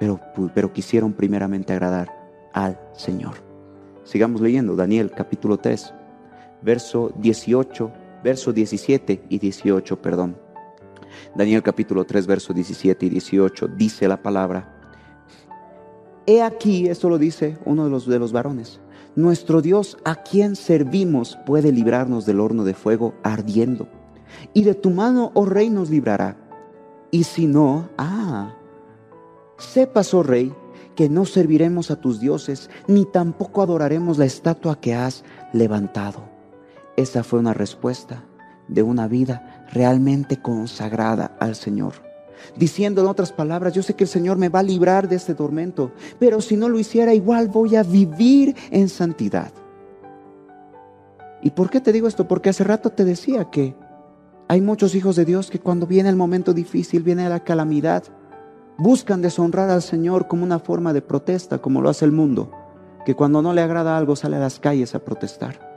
pero, 0.00 0.20
pero 0.52 0.72
quisieron 0.72 1.12
primeramente 1.12 1.72
agradar 1.72 2.12
al 2.52 2.78
Señor. 2.92 3.34
Sigamos 4.02 4.40
leyendo 4.40 4.74
Daniel 4.74 5.12
capítulo 5.12 5.58
3, 5.58 5.94
verso 6.60 7.12
18, 7.18 7.92
verso 8.24 8.52
17 8.52 9.22
y 9.28 9.38
18, 9.38 10.02
perdón. 10.02 10.36
Daniel 11.36 11.62
capítulo 11.62 12.04
3, 12.04 12.26
verso 12.26 12.52
17 12.52 13.06
y 13.06 13.08
18, 13.10 13.68
dice 13.68 14.08
la 14.08 14.20
palabra. 14.20 14.71
He 16.26 16.42
aquí, 16.42 16.88
esto 16.88 17.08
lo 17.08 17.18
dice 17.18 17.58
uno 17.64 17.84
de 17.84 17.90
los, 17.90 18.06
de 18.06 18.18
los 18.18 18.32
varones, 18.32 18.80
nuestro 19.16 19.60
Dios 19.60 19.98
a 20.04 20.22
quien 20.22 20.56
servimos 20.56 21.38
puede 21.44 21.72
librarnos 21.72 22.26
del 22.26 22.40
horno 22.40 22.64
de 22.64 22.74
fuego 22.74 23.14
ardiendo, 23.22 23.88
y 24.54 24.62
de 24.62 24.74
tu 24.74 24.90
mano, 24.90 25.32
oh 25.34 25.46
rey, 25.46 25.68
nos 25.68 25.90
librará. 25.90 26.36
Y 27.10 27.24
si 27.24 27.46
no, 27.46 27.90
ah, 27.98 28.54
sepas, 29.58 30.14
oh 30.14 30.22
rey, 30.22 30.54
que 30.94 31.08
no 31.08 31.24
serviremos 31.24 31.90
a 31.90 32.00
tus 32.00 32.20
dioses, 32.20 32.70
ni 32.86 33.04
tampoco 33.04 33.62
adoraremos 33.62 34.18
la 34.18 34.24
estatua 34.24 34.80
que 34.80 34.94
has 34.94 35.24
levantado. 35.52 36.22
Esa 36.96 37.24
fue 37.24 37.38
una 37.38 37.54
respuesta 37.54 38.24
de 38.68 38.82
una 38.82 39.08
vida 39.08 39.66
realmente 39.72 40.40
consagrada 40.40 41.36
al 41.40 41.54
Señor. 41.54 42.11
Diciendo 42.56 43.00
en 43.00 43.08
otras 43.08 43.32
palabras, 43.32 43.72
yo 43.72 43.82
sé 43.82 43.94
que 43.94 44.04
el 44.04 44.08
Señor 44.08 44.36
me 44.36 44.48
va 44.48 44.60
a 44.60 44.64
librar 44.64 45.08
de 45.08 45.16
este 45.16 45.34
tormento, 45.34 45.92
pero 46.18 46.40
si 46.40 46.56
no 46.56 46.68
lo 46.68 46.78
hiciera, 46.78 47.14
igual 47.14 47.48
voy 47.48 47.76
a 47.76 47.82
vivir 47.82 48.54
en 48.70 48.88
santidad. 48.88 49.52
¿Y 51.42 51.50
por 51.50 51.70
qué 51.70 51.80
te 51.80 51.92
digo 51.92 52.06
esto? 52.06 52.28
Porque 52.28 52.50
hace 52.50 52.64
rato 52.64 52.90
te 52.90 53.04
decía 53.04 53.50
que 53.50 53.74
hay 54.48 54.60
muchos 54.60 54.94
hijos 54.94 55.16
de 55.16 55.24
Dios 55.24 55.50
que 55.50 55.58
cuando 55.58 55.86
viene 55.86 56.08
el 56.08 56.16
momento 56.16 56.52
difícil, 56.52 57.02
viene 57.02 57.28
la 57.28 57.40
calamidad, 57.40 58.04
buscan 58.78 59.22
deshonrar 59.22 59.70
al 59.70 59.82
Señor 59.82 60.28
como 60.28 60.44
una 60.44 60.58
forma 60.58 60.92
de 60.92 61.02
protesta, 61.02 61.58
como 61.58 61.80
lo 61.80 61.88
hace 61.88 62.04
el 62.04 62.12
mundo, 62.12 62.50
que 63.04 63.14
cuando 63.14 63.42
no 63.42 63.52
le 63.54 63.62
agrada 63.62 63.96
algo 63.96 64.14
sale 64.14 64.36
a 64.36 64.40
las 64.40 64.60
calles 64.60 64.94
a 64.94 65.00
protestar. 65.00 65.71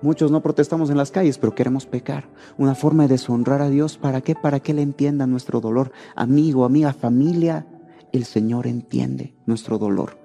Muchos 0.00 0.30
no 0.30 0.42
protestamos 0.42 0.90
en 0.90 0.96
las 0.96 1.10
calles, 1.10 1.38
pero 1.38 1.54
queremos 1.54 1.86
pecar. 1.86 2.28
Una 2.56 2.74
forma 2.74 3.04
de 3.04 3.10
deshonrar 3.10 3.62
a 3.62 3.68
Dios. 3.68 3.98
¿Para 3.98 4.20
qué? 4.20 4.34
Para 4.34 4.60
que 4.60 4.72
Él 4.72 4.78
entienda 4.78 5.26
nuestro 5.26 5.60
dolor. 5.60 5.90
Amigo, 6.14 6.64
amiga, 6.64 6.92
familia, 6.92 7.66
el 8.12 8.24
Señor 8.24 8.66
entiende 8.66 9.34
nuestro 9.46 9.78
dolor. 9.78 10.18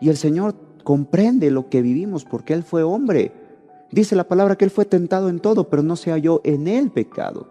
Y 0.00 0.08
el 0.08 0.16
Señor 0.16 0.54
comprende 0.84 1.50
lo 1.50 1.68
que 1.68 1.82
vivimos 1.82 2.24
porque 2.24 2.54
Él 2.54 2.62
fue 2.62 2.82
hombre. 2.82 3.32
Dice 3.90 4.14
la 4.14 4.28
palabra 4.28 4.56
que 4.56 4.64
Él 4.64 4.70
fue 4.70 4.84
tentado 4.84 5.28
en 5.28 5.40
todo, 5.40 5.68
pero 5.68 5.82
no 5.82 5.96
se 5.96 6.12
halló 6.12 6.40
en 6.44 6.68
el 6.68 6.90
pecado. 6.90 7.50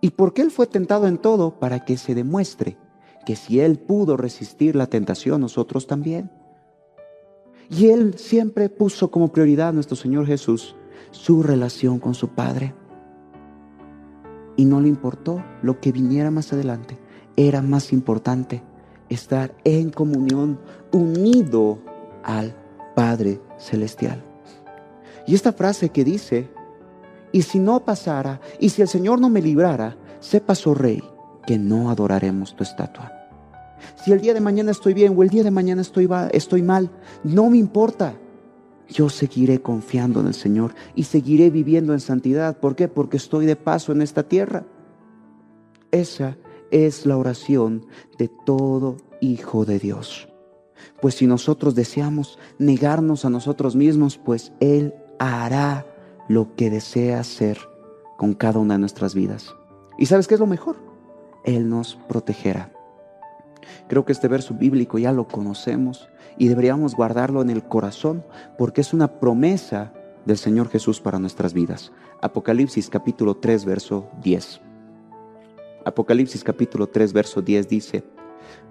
¿Y 0.00 0.10
por 0.10 0.32
qué 0.32 0.42
Él 0.42 0.50
fue 0.50 0.66
tentado 0.66 1.06
en 1.06 1.18
todo? 1.18 1.58
Para 1.58 1.84
que 1.84 1.96
se 1.96 2.14
demuestre 2.14 2.78
que 3.26 3.36
si 3.36 3.60
Él 3.60 3.78
pudo 3.78 4.16
resistir 4.16 4.76
la 4.76 4.86
tentación, 4.86 5.40
nosotros 5.40 5.86
también. 5.86 6.30
Y 7.70 7.88
Él 7.88 8.14
siempre 8.18 8.68
puso 8.68 9.10
como 9.10 9.32
prioridad 9.32 9.68
a 9.68 9.72
nuestro 9.72 9.96
Señor 9.96 10.26
Jesús 10.26 10.74
su 11.10 11.42
relación 11.42 11.98
con 11.98 12.14
su 12.14 12.28
Padre. 12.28 12.74
Y 14.56 14.64
no 14.64 14.80
le 14.80 14.88
importó 14.88 15.42
lo 15.62 15.80
que 15.80 15.92
viniera 15.92 16.30
más 16.30 16.52
adelante. 16.52 16.98
Era 17.36 17.62
más 17.62 17.92
importante 17.92 18.62
estar 19.08 19.54
en 19.64 19.90
comunión, 19.90 20.58
unido 20.92 21.78
al 22.22 22.54
Padre 22.94 23.40
Celestial. 23.58 24.22
Y 25.26 25.34
esta 25.34 25.52
frase 25.52 25.88
que 25.88 26.04
dice, 26.04 26.48
y 27.32 27.42
si 27.42 27.58
no 27.58 27.84
pasara, 27.84 28.40
y 28.60 28.68
si 28.68 28.82
el 28.82 28.88
Señor 28.88 29.20
no 29.20 29.28
me 29.28 29.42
librara, 29.42 29.96
sepas, 30.20 30.66
oh 30.66 30.74
Rey, 30.74 31.02
que 31.46 31.58
no 31.58 31.90
adoraremos 31.90 32.54
tu 32.54 32.62
estatua. 32.62 33.23
Si 34.04 34.12
el 34.12 34.20
día 34.20 34.34
de 34.34 34.40
mañana 34.40 34.70
estoy 34.70 34.94
bien 34.94 35.14
o 35.16 35.22
el 35.22 35.28
día 35.28 35.42
de 35.42 35.50
mañana 35.50 35.82
estoy, 35.82 36.62
mal, 36.62 36.90
no 37.22 37.50
me 37.50 37.58
importa. 37.58 38.16
Yo 38.88 39.08
seguiré 39.08 39.62
confiando 39.62 40.20
en 40.20 40.26
el 40.26 40.34
Señor 40.34 40.74
y 40.94 41.04
seguiré 41.04 41.50
viviendo 41.50 41.92
en 41.92 42.00
santidad. 42.00 42.58
¿Por 42.58 42.76
qué? 42.76 42.88
Porque 42.88 43.16
estoy 43.16 43.46
de 43.46 43.56
paso 43.56 43.92
en 43.92 44.02
esta 44.02 44.24
tierra. 44.24 44.66
Esa 45.90 46.36
es 46.70 47.06
la 47.06 47.16
oración 47.16 47.86
de 48.18 48.28
todo 48.28 48.96
hijo 49.20 49.64
de 49.64 49.78
Dios. 49.78 50.28
Pues 51.00 51.14
si 51.14 51.26
nosotros 51.26 51.74
deseamos 51.74 52.38
negarnos 52.58 53.24
a 53.24 53.30
nosotros 53.30 53.76
mismos, 53.76 54.18
pues 54.18 54.52
Él 54.60 54.94
hará 55.18 55.86
lo 56.28 56.54
que 56.54 56.70
desea 56.70 57.20
hacer 57.20 57.58
con 58.18 58.34
cada 58.34 58.58
una 58.58 58.74
de 58.74 58.80
nuestras 58.80 59.14
vidas. 59.14 59.54
¿Y 59.98 60.06
sabes 60.06 60.26
qué 60.26 60.34
es 60.34 60.40
lo 60.40 60.46
mejor? 60.46 60.76
Él 61.44 61.68
nos 61.68 61.96
protegerá. 62.08 62.73
Creo 63.88 64.04
que 64.04 64.12
este 64.12 64.28
verso 64.28 64.54
bíblico 64.54 64.98
ya 64.98 65.12
lo 65.12 65.28
conocemos 65.28 66.08
y 66.38 66.48
deberíamos 66.48 66.94
guardarlo 66.94 67.42
en 67.42 67.50
el 67.50 67.62
corazón 67.64 68.24
porque 68.58 68.80
es 68.80 68.92
una 68.92 69.18
promesa 69.20 69.92
del 70.24 70.38
Señor 70.38 70.68
Jesús 70.68 71.00
para 71.00 71.18
nuestras 71.18 71.52
vidas. 71.52 71.92
Apocalipsis 72.22 72.88
capítulo 72.88 73.36
3, 73.36 73.64
verso 73.64 74.08
10. 74.22 74.60
Apocalipsis 75.84 76.42
capítulo 76.42 76.88
3, 76.88 77.12
verso 77.12 77.42
10 77.42 77.68
dice, 77.68 78.04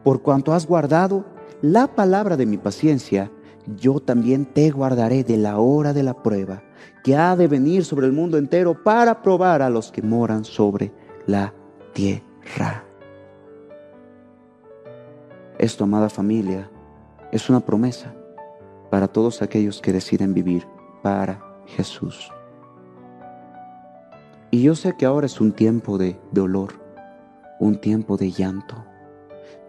Por 0.04 0.22
cuanto 0.22 0.54
has 0.54 0.66
guardado 0.66 1.26
la 1.62 1.96
palabra 1.96 2.38
de 2.38 2.46
mi 2.46 2.58
paciencia, 2.58 3.32
yo 3.78 4.00
también 4.00 4.46
te 4.46 4.72
guardaré 4.72 5.24
de 5.24 5.38
la 5.38 5.60
hora 5.60 5.94
de 5.94 6.04
la 6.04 6.22
prueba 6.22 6.64
que 7.04 7.16
ha 7.16 7.36
de 7.36 7.48
venir 7.48 7.86
sobre 7.86 8.08
el 8.08 8.14
mundo 8.14 8.38
entero 8.38 8.84
para 8.84 9.22
probar 9.22 9.62
a 9.62 9.70
los 9.70 9.92
que 9.92 10.02
moran 10.02 10.44
sobre 10.44 10.92
la 11.28 11.54
tierra. 11.94 12.84
Esto, 15.64 15.86
amada 15.86 16.10
familia, 16.10 16.70
es 17.32 17.50
una 17.50 17.62
promesa 17.62 18.14
para 18.92 19.08
todos 19.08 19.42
aquellos 19.42 19.80
que 19.80 19.94
deciden 19.94 20.34
vivir 20.34 20.68
para 21.02 21.42
Jesús. 21.68 22.30
Y 24.52 24.62
yo 24.62 24.76
sé 24.76 24.98
que 24.98 25.06
ahora 25.06 25.26
es 25.26 25.40
un 25.40 25.54
tiempo 25.54 25.98
de 25.98 26.20
dolor, 26.34 26.74
un 27.62 27.80
tiempo 27.80 28.18
de 28.18 28.32
llanto, 28.32 28.84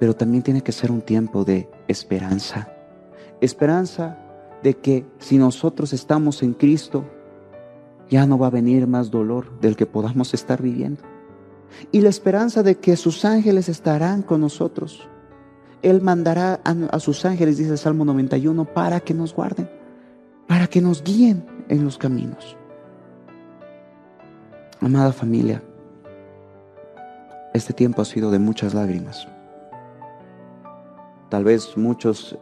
pero 0.00 0.16
también 0.16 0.42
tiene 0.42 0.62
que 0.62 0.72
ser 0.72 0.90
un 0.90 1.00
tiempo 1.00 1.44
de 1.44 1.70
esperanza. 1.86 2.74
Esperanza 3.40 4.18
de 4.64 4.74
que 4.74 5.06
si 5.20 5.38
nosotros 5.38 5.92
estamos 5.92 6.42
en 6.42 6.54
Cristo, 6.54 7.04
ya 8.10 8.26
no 8.26 8.36
va 8.36 8.48
a 8.48 8.50
venir 8.58 8.88
más 8.88 9.12
dolor 9.12 9.60
del 9.60 9.76
que 9.76 9.86
podamos 9.86 10.34
estar 10.34 10.60
viviendo. 10.60 11.02
Y 11.92 12.00
la 12.00 12.08
esperanza 12.08 12.64
de 12.64 12.78
que 12.78 12.96
sus 12.96 13.24
ángeles 13.24 13.68
estarán 13.68 14.22
con 14.22 14.40
nosotros. 14.40 15.08
Él 15.84 16.00
mandará 16.00 16.60
a, 16.64 16.98
sus 16.98 17.26
ángeles, 17.26 17.58
dice 17.58 17.72
el 17.72 17.78
Salmo 17.78 18.06
91, 18.06 18.64
para 18.64 19.00
que 19.00 19.12
nos 19.12 19.34
guarden, 19.34 19.68
para 20.48 20.66
que 20.66 20.80
nos 20.80 21.04
guíen 21.04 21.44
en 21.68 21.84
los 21.84 21.98
caminos. 21.98 22.56
Amada 24.80 25.12
familia, 25.12 25.62
este 27.52 27.74
tiempo 27.74 28.00
ha 28.00 28.06
sido 28.06 28.30
de 28.30 28.38
muchas 28.38 28.72
lágrimas. 28.72 29.28
Tal 31.28 31.44
vez 31.44 31.76
muchos 31.76 32.38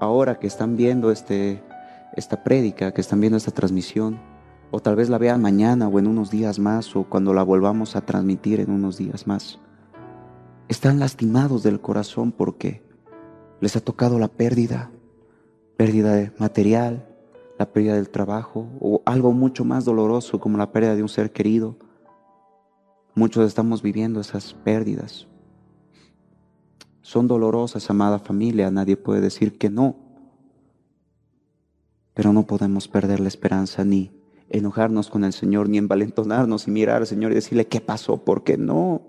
ahora 0.00 0.38
que 0.38 0.46
están 0.46 0.78
viendo 0.78 1.10
este, 1.10 1.62
esta 2.14 2.42
prédica, 2.42 2.92
que 2.92 3.02
están 3.02 3.20
viendo 3.20 3.36
esta 3.36 3.50
transmisión, 3.50 4.18
o 4.70 4.80
tal 4.80 4.96
vez 4.96 5.10
la 5.10 5.18
vean 5.18 5.42
mañana 5.42 5.86
o 5.86 5.98
en 5.98 6.06
unos 6.06 6.30
días 6.30 6.58
más, 6.58 6.96
o 6.96 7.04
cuando 7.04 7.34
la 7.34 7.42
volvamos 7.42 7.94
a 7.94 8.00
transmitir 8.00 8.58
en 8.58 8.70
unos 8.70 8.96
días 8.96 9.26
más, 9.26 9.58
están 10.68 10.98
lastimados 10.98 11.62
del 11.62 11.82
corazón 11.82 12.32
porque 12.32 12.85
les 13.60 13.76
ha 13.76 13.80
tocado 13.80 14.18
la 14.18 14.28
pérdida, 14.28 14.90
pérdida 15.76 16.14
de 16.14 16.32
material, 16.38 17.06
la 17.58 17.72
pérdida 17.72 17.94
del 17.94 18.10
trabajo, 18.10 18.66
o 18.80 19.02
algo 19.04 19.32
mucho 19.32 19.64
más 19.64 19.84
doloroso 19.84 20.40
como 20.40 20.58
la 20.58 20.72
pérdida 20.72 20.94
de 20.94 21.02
un 21.02 21.08
ser 21.08 21.32
querido. 21.32 21.76
Muchos 23.14 23.46
estamos 23.46 23.82
viviendo 23.82 24.20
esas 24.20 24.52
pérdidas. 24.52 25.26
Son 27.00 27.26
dolorosas, 27.28 27.88
amada 27.88 28.18
familia, 28.18 28.70
nadie 28.70 28.96
puede 28.96 29.20
decir 29.20 29.56
que 29.56 29.70
no. 29.70 29.96
Pero 32.14 32.32
no 32.32 32.46
podemos 32.46 32.88
perder 32.88 33.20
la 33.20 33.28
esperanza 33.28 33.84
ni 33.84 34.10
enojarnos 34.48 35.08
con 35.08 35.24
el 35.24 35.32
Señor, 35.32 35.68
ni 35.68 35.78
envalentonarnos 35.78 36.66
y 36.66 36.70
mirar 36.70 37.02
al 37.02 37.06
Señor 37.06 37.32
y 37.32 37.36
decirle 37.36 37.66
qué 37.66 37.80
pasó, 37.80 38.24
porque 38.24 38.56
no. 38.56 39.02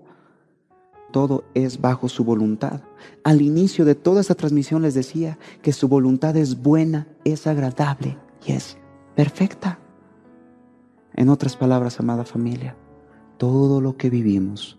Todo 1.17 1.45
es 1.55 1.81
bajo 1.81 2.09
su 2.09 2.23
voluntad. 2.23 2.81
Al 3.23 3.41
inicio 3.41 3.85
de 3.85 3.95
toda 3.95 4.21
esta 4.21 4.35
transmisión 4.35 4.83
les 4.83 4.93
decía 4.93 5.39
que 5.63 5.73
su 5.73 5.87
voluntad 5.87 6.37
es 6.37 6.61
buena, 6.61 7.07
es 7.23 7.47
agradable 7.47 8.19
y 8.45 8.51
es 8.51 8.77
perfecta. 9.15 9.79
En 11.15 11.29
otras 11.29 11.57
palabras, 11.57 11.99
amada 11.99 12.23
familia, 12.23 12.75
todo 13.37 13.81
lo 13.81 13.97
que 13.97 14.11
vivimos 14.11 14.77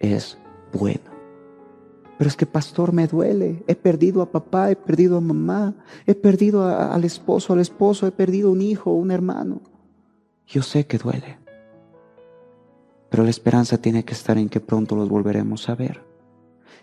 es 0.00 0.36
bueno. 0.72 1.12
Pero 2.18 2.28
es 2.28 2.34
que, 2.34 2.46
pastor, 2.46 2.92
me 2.92 3.06
duele. 3.06 3.62
He 3.68 3.76
perdido 3.76 4.20
a 4.20 4.32
papá, 4.32 4.68
he 4.68 4.74
perdido 4.74 5.18
a 5.18 5.20
mamá, 5.20 5.76
he 6.08 6.16
perdido 6.16 6.66
al 6.66 7.04
esposo, 7.04 7.52
al 7.52 7.60
esposo, 7.60 8.08
he 8.08 8.10
perdido 8.10 8.50
un 8.50 8.62
hijo, 8.62 8.90
un 8.90 9.12
hermano. 9.12 9.60
Yo 10.44 10.62
sé 10.62 10.88
que 10.88 10.98
duele, 10.98 11.38
pero 13.12 13.24
la 13.24 13.30
esperanza 13.30 13.76
tiene 13.76 14.06
que 14.06 14.14
estar 14.14 14.38
en 14.38 14.48
que 14.48 14.58
pronto 14.58 14.96
los 14.96 15.10
volveremos 15.10 15.68
a 15.68 15.74
ver. 15.74 16.02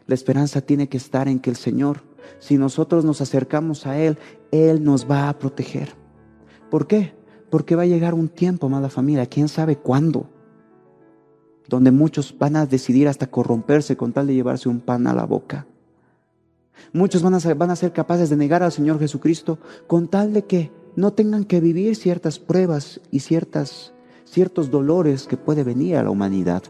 La 0.05 0.13
esperanza 0.13 0.61
tiene 0.61 0.87
que 0.87 0.97
estar 0.97 1.27
en 1.27 1.39
que 1.39 1.49
el 1.49 1.55
Señor, 1.55 2.03
si 2.37 2.59
nosotros 2.59 3.03
nos 3.03 3.19
acercamos 3.19 3.87
a 3.87 3.97
Él, 3.97 4.19
Él 4.51 4.83
nos 4.83 5.09
va 5.09 5.27
a 5.27 5.39
proteger. 5.39 5.95
¿Por 6.69 6.85
qué? 6.85 7.15
Porque 7.49 7.75
va 7.75 7.81
a 7.81 7.87
llegar 7.87 8.13
un 8.13 8.29
tiempo, 8.29 8.67
amada 8.67 8.89
familia, 8.89 9.25
quién 9.25 9.47
sabe 9.47 9.77
cuándo, 9.77 10.29
donde 11.67 11.89
muchos 11.89 12.37
van 12.37 12.57
a 12.57 12.67
decidir 12.67 13.07
hasta 13.07 13.25
corromperse 13.25 13.97
con 13.97 14.13
tal 14.13 14.27
de 14.27 14.35
llevarse 14.35 14.69
un 14.69 14.81
pan 14.81 15.07
a 15.07 15.15
la 15.15 15.25
boca. 15.25 15.65
Muchos 16.93 17.23
van 17.23 17.33
a, 17.33 17.39
ser, 17.39 17.55
van 17.55 17.71
a 17.71 17.75
ser 17.75 17.91
capaces 17.91 18.29
de 18.29 18.37
negar 18.37 18.61
al 18.61 18.71
Señor 18.71 18.99
Jesucristo 18.99 19.57
con 19.87 20.07
tal 20.07 20.31
de 20.33 20.45
que 20.45 20.71
no 20.95 21.11
tengan 21.11 21.43
que 21.43 21.59
vivir 21.59 21.95
ciertas 21.95 22.37
pruebas 22.37 23.01
y 23.09 23.21
ciertas, 23.21 23.93
ciertos 24.29 24.69
dolores 24.69 25.27
que 25.27 25.37
puede 25.37 25.63
venir 25.63 25.97
a 25.97 26.03
la 26.03 26.11
humanidad. 26.11 26.63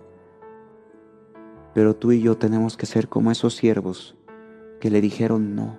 Pero 1.74 1.96
tú 1.96 2.12
y 2.12 2.22
yo 2.22 2.38
tenemos 2.38 2.78
que 2.78 2.86
ser 2.86 3.10
como 3.10 3.32
esos 3.32 3.56
siervos 3.56 4.16
que 4.80 4.90
le 4.90 5.02
dijeron 5.02 5.56
no. 5.56 5.78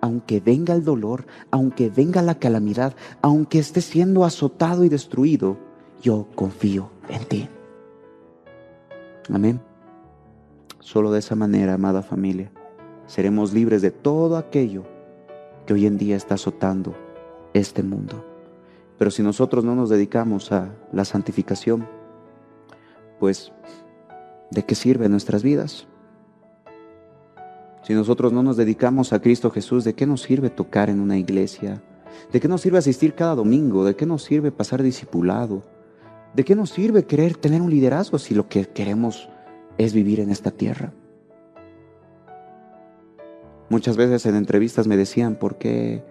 Aunque 0.00 0.40
venga 0.40 0.74
el 0.74 0.84
dolor, 0.84 1.26
aunque 1.52 1.88
venga 1.88 2.22
la 2.22 2.34
calamidad, 2.34 2.94
aunque 3.22 3.60
esté 3.60 3.80
siendo 3.80 4.24
azotado 4.24 4.84
y 4.84 4.88
destruido, 4.88 5.58
yo 6.02 6.26
confío 6.34 6.90
en 7.08 7.24
ti. 7.24 7.48
Amén. 9.32 9.60
Solo 10.80 11.12
de 11.12 11.20
esa 11.20 11.36
manera, 11.36 11.74
amada 11.74 12.02
familia, 12.02 12.50
seremos 13.06 13.52
libres 13.52 13.80
de 13.80 13.92
todo 13.92 14.36
aquello 14.36 14.82
que 15.66 15.74
hoy 15.74 15.86
en 15.86 15.98
día 15.98 16.16
está 16.16 16.34
azotando 16.34 16.96
este 17.54 17.84
mundo. 17.84 18.31
Pero 18.98 19.10
si 19.10 19.22
nosotros 19.22 19.64
no 19.64 19.74
nos 19.74 19.88
dedicamos 19.88 20.52
a 20.52 20.70
la 20.92 21.04
santificación, 21.04 21.88
pues 23.18 23.52
¿de 24.50 24.64
qué 24.64 24.74
sirven 24.74 25.10
nuestras 25.10 25.42
vidas? 25.42 25.86
Si 27.82 27.94
nosotros 27.94 28.32
no 28.32 28.42
nos 28.42 28.56
dedicamos 28.56 29.12
a 29.12 29.20
Cristo 29.20 29.50
Jesús, 29.50 29.82
¿de 29.84 29.94
qué 29.94 30.06
nos 30.06 30.22
sirve 30.22 30.50
tocar 30.50 30.88
en 30.88 31.00
una 31.00 31.18
iglesia? 31.18 31.82
¿De 32.32 32.40
qué 32.40 32.46
nos 32.46 32.60
sirve 32.60 32.78
asistir 32.78 33.14
cada 33.14 33.34
domingo? 33.34 33.84
¿De 33.84 33.96
qué 33.96 34.06
nos 34.06 34.22
sirve 34.22 34.52
pasar 34.52 34.82
discipulado? 34.82 35.62
¿De 36.34 36.44
qué 36.44 36.54
nos 36.54 36.70
sirve 36.70 37.04
querer 37.04 37.36
tener 37.36 37.60
un 37.60 37.70
liderazgo 37.70 38.18
si 38.18 38.34
lo 38.34 38.48
que 38.48 38.66
queremos 38.66 39.28
es 39.78 39.92
vivir 39.92 40.20
en 40.20 40.30
esta 40.30 40.50
tierra? 40.50 40.92
Muchas 43.68 43.96
veces 43.96 44.26
en 44.26 44.36
entrevistas 44.36 44.86
me 44.86 44.96
decían, 44.96 45.34
¿por 45.34 45.56
qué 45.56 46.04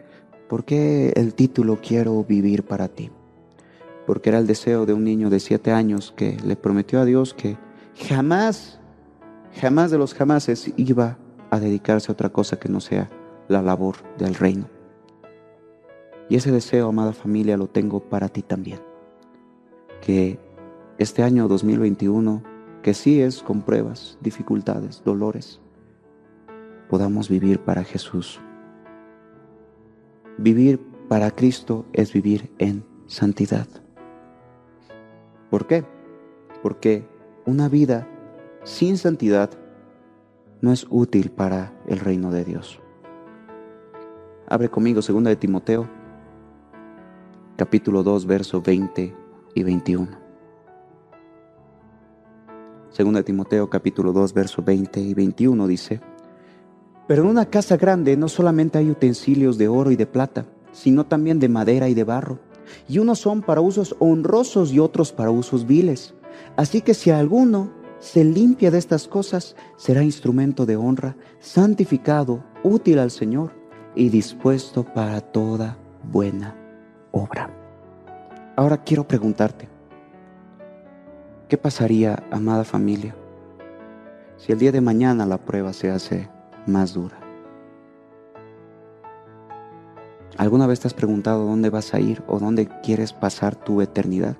¿Por 0.51 0.65
qué 0.65 1.13
el 1.15 1.33
título 1.33 1.79
Quiero 1.81 2.25
vivir 2.25 2.63
para 2.63 2.89
ti? 2.89 3.09
Porque 4.05 4.27
era 4.27 4.37
el 4.37 4.47
deseo 4.47 4.85
de 4.85 4.91
un 4.91 5.05
niño 5.05 5.29
de 5.29 5.39
siete 5.39 5.71
años 5.71 6.13
que 6.13 6.35
le 6.45 6.57
prometió 6.57 6.99
a 6.99 7.05
Dios 7.05 7.33
que 7.33 7.57
jamás, 7.95 8.77
jamás 9.61 9.91
de 9.91 9.97
los 9.97 10.13
jamases 10.13 10.73
iba 10.75 11.17
a 11.51 11.59
dedicarse 11.61 12.11
a 12.11 12.15
otra 12.15 12.33
cosa 12.33 12.59
que 12.59 12.67
no 12.67 12.81
sea 12.81 13.09
la 13.47 13.61
labor 13.61 13.95
del 14.17 14.35
reino. 14.35 14.67
Y 16.27 16.35
ese 16.35 16.51
deseo, 16.51 16.89
amada 16.89 17.13
familia, 17.13 17.55
lo 17.55 17.67
tengo 17.67 18.01
para 18.01 18.27
ti 18.27 18.41
también. 18.41 18.81
Que 20.01 20.37
este 20.97 21.23
año 21.23 21.47
2021, 21.47 22.43
que 22.83 22.93
sí 22.93 23.21
es 23.21 23.41
con 23.41 23.61
pruebas, 23.61 24.17
dificultades, 24.19 25.01
dolores, 25.05 25.61
podamos 26.89 27.29
vivir 27.29 27.61
para 27.61 27.85
Jesús 27.85 28.41
Vivir 30.41 30.79
para 31.07 31.29
Cristo 31.29 31.85
es 31.93 32.13
vivir 32.13 32.51
en 32.57 32.83
santidad. 33.05 33.67
¿Por 35.51 35.67
qué? 35.67 35.85
Porque 36.63 37.07
una 37.45 37.69
vida 37.69 38.07
sin 38.63 38.97
santidad 38.97 39.51
no 40.59 40.71
es 40.71 40.87
útil 40.89 41.29
para 41.29 41.71
el 41.85 41.99
reino 41.99 42.31
de 42.31 42.43
Dios. 42.43 42.79
Abre 44.47 44.69
conmigo 44.69 45.01
2 45.07 45.23
de 45.25 45.35
Timoteo, 45.35 45.87
capítulo 47.55 48.01
2, 48.01 48.25
versos 48.25 48.63
20 48.63 49.15
y 49.53 49.63
21. 49.63 50.07
2 52.97 53.13
de 53.13 53.23
Timoteo, 53.23 53.69
capítulo 53.69 54.11
2, 54.11 54.33
versos 54.33 54.65
20 54.65 55.01
y 55.01 55.13
21 55.13 55.67
dice, 55.67 56.01
pero 57.11 57.23
en 57.23 57.29
una 57.29 57.47
casa 57.47 57.75
grande 57.75 58.15
no 58.15 58.29
solamente 58.29 58.77
hay 58.77 58.89
utensilios 58.89 59.57
de 59.57 59.67
oro 59.67 59.91
y 59.91 59.97
de 59.97 60.05
plata, 60.05 60.45
sino 60.71 61.05
también 61.05 61.41
de 61.41 61.49
madera 61.49 61.89
y 61.89 61.93
de 61.93 62.05
barro. 62.05 62.39
Y 62.87 62.99
unos 62.99 63.19
son 63.19 63.41
para 63.41 63.59
usos 63.59 63.97
honrosos 63.99 64.71
y 64.71 64.79
otros 64.79 65.11
para 65.11 65.29
usos 65.29 65.67
viles. 65.67 66.13
Así 66.55 66.79
que 66.79 66.93
si 66.93 67.11
alguno 67.11 67.69
se 67.99 68.23
limpia 68.23 68.71
de 68.71 68.77
estas 68.77 69.09
cosas, 69.09 69.57
será 69.75 70.03
instrumento 70.03 70.65
de 70.65 70.77
honra, 70.77 71.17
santificado, 71.41 72.45
útil 72.63 72.97
al 72.97 73.11
Señor 73.11 73.51
y 73.93 74.07
dispuesto 74.07 74.85
para 74.85 75.19
toda 75.19 75.77
buena 76.09 76.55
obra. 77.11 77.53
Ahora 78.55 78.85
quiero 78.85 79.05
preguntarte, 79.05 79.67
¿qué 81.49 81.57
pasaría, 81.57 82.23
amada 82.31 82.63
familia, 82.63 83.13
si 84.37 84.53
el 84.53 84.59
día 84.59 84.71
de 84.71 84.79
mañana 84.79 85.25
la 85.25 85.39
prueba 85.39 85.73
se 85.73 85.91
hace 85.91 86.29
más 86.65 86.93
dura. 86.93 87.19
¿Alguna 90.37 90.65
vez 90.65 90.79
te 90.79 90.87
has 90.87 90.93
preguntado 90.93 91.45
dónde 91.45 91.69
vas 91.69 91.93
a 91.93 91.99
ir 91.99 92.23
o 92.27 92.39
dónde 92.39 92.67
quieres 92.81 93.13
pasar 93.13 93.55
tu 93.55 93.81
eternidad? 93.81 94.37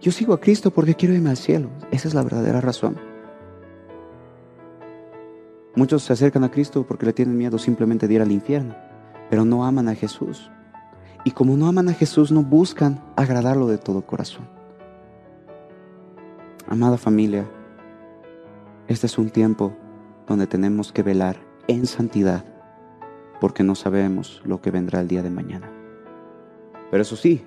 Yo 0.00 0.12
sigo 0.12 0.32
a 0.32 0.40
Cristo 0.40 0.70
porque 0.70 0.94
quiero 0.94 1.14
irme 1.14 1.30
al 1.30 1.36
cielo. 1.36 1.70
Esa 1.90 2.08
es 2.08 2.14
la 2.14 2.22
verdadera 2.22 2.60
razón. 2.60 2.96
Muchos 5.74 6.02
se 6.02 6.12
acercan 6.12 6.44
a 6.44 6.50
Cristo 6.50 6.84
porque 6.86 7.06
le 7.06 7.12
tienen 7.12 7.36
miedo 7.36 7.58
simplemente 7.58 8.08
de 8.08 8.14
ir 8.14 8.22
al 8.22 8.32
infierno, 8.32 8.74
pero 9.30 9.44
no 9.44 9.64
aman 9.64 9.88
a 9.88 9.94
Jesús. 9.94 10.50
Y 11.24 11.32
como 11.32 11.56
no 11.56 11.68
aman 11.68 11.88
a 11.88 11.92
Jesús, 11.92 12.32
no 12.32 12.42
buscan 12.42 13.00
agradarlo 13.16 13.66
de 13.68 13.78
todo 13.78 14.02
corazón. 14.02 14.48
Amada 16.66 16.96
familia, 16.96 17.48
este 18.88 19.06
es 19.06 19.18
un 19.18 19.30
tiempo 19.30 19.76
donde 20.28 20.46
tenemos 20.46 20.92
que 20.92 21.02
velar 21.02 21.36
en 21.66 21.86
santidad, 21.86 22.44
porque 23.40 23.64
no 23.64 23.74
sabemos 23.74 24.42
lo 24.44 24.60
que 24.60 24.70
vendrá 24.70 25.00
el 25.00 25.08
día 25.08 25.22
de 25.22 25.30
mañana. 25.30 25.70
Pero 26.90 27.02
eso 27.02 27.16
sí, 27.16 27.44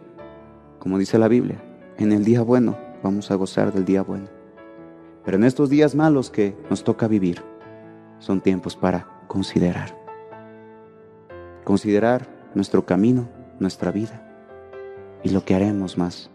como 0.80 0.98
dice 0.98 1.18
la 1.18 1.28
Biblia, 1.28 1.64
en 1.98 2.12
el 2.12 2.24
día 2.24 2.42
bueno 2.42 2.78
vamos 3.04 3.32
a 3.32 3.36
gozar 3.36 3.72
del 3.72 3.86
día 3.86 4.02
bueno. 4.02 4.28
Pero 5.24 5.38
en 5.38 5.44
estos 5.44 5.70
días 5.70 5.96
malos 5.96 6.32
que 6.32 6.56
nos 6.70 6.84
toca 6.84 7.08
vivir, 7.08 7.42
son 8.20 8.42
tiempos 8.42 8.76
para 8.76 9.08
considerar. 9.28 9.98
Considerar 11.64 12.28
nuestro 12.56 12.86
camino, 12.86 13.30
nuestra 13.60 13.92
vida 13.92 14.28
y 15.24 15.30
lo 15.30 15.46
que 15.46 15.56
haremos 15.56 15.98
más 15.98 16.32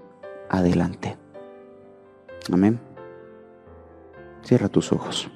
adelante. 0.49 1.17
Amén. 2.53 2.79
Cierra 4.43 4.69
tus 4.69 4.93
ojos. 4.93 5.31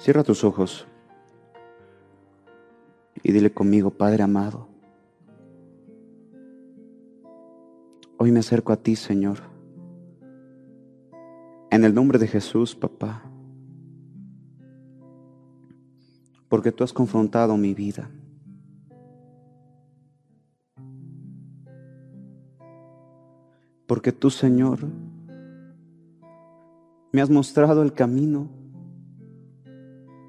Cierra 0.00 0.22
tus 0.24 0.44
ojos 0.44 0.86
y 3.22 3.32
dile 3.32 3.52
conmigo, 3.52 3.90
Padre 3.90 4.22
amado, 4.22 4.66
hoy 8.16 8.32
me 8.32 8.38
acerco 8.38 8.72
a 8.72 8.78
ti, 8.78 8.96
Señor. 8.96 9.40
En 11.70 11.84
el 11.84 11.94
nombre 11.94 12.18
de 12.18 12.26
Jesús, 12.26 12.74
papá, 12.74 13.22
porque 16.48 16.72
tú 16.72 16.82
has 16.82 16.94
confrontado 16.94 17.58
mi 17.58 17.74
vida. 17.74 18.10
Porque 23.86 24.12
tú, 24.12 24.30
Señor, 24.30 24.78
me 27.12 27.20
has 27.20 27.28
mostrado 27.28 27.82
el 27.82 27.92
camino 27.92 28.59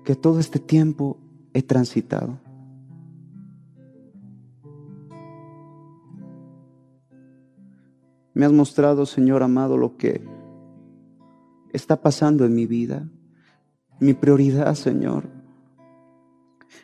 que 0.04 0.16
todo 0.16 0.40
este 0.40 0.60
tiempo 0.60 1.18
he 1.54 1.62
transitado. 1.62 2.40
Me 8.34 8.46
has 8.46 8.54
mostrado, 8.54 9.06
Señor 9.06 9.44
amado, 9.44 9.78
lo 9.78 9.98
que 9.98 10.26
está 11.74 12.02
pasando 12.02 12.46
en 12.46 12.56
mi 12.56 12.66
vida, 12.66 13.08
mi 14.00 14.14
prioridad, 14.14 14.74
Señor. 14.76 15.30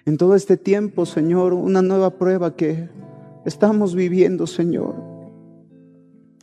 En 0.05 0.17
todo 0.17 0.35
este 0.35 0.57
tiempo, 0.57 1.05
Señor, 1.05 1.53
una 1.53 1.81
nueva 1.81 2.17
prueba 2.17 2.55
que 2.55 2.89
estamos 3.45 3.95
viviendo, 3.95 4.45
Señor, 4.45 4.95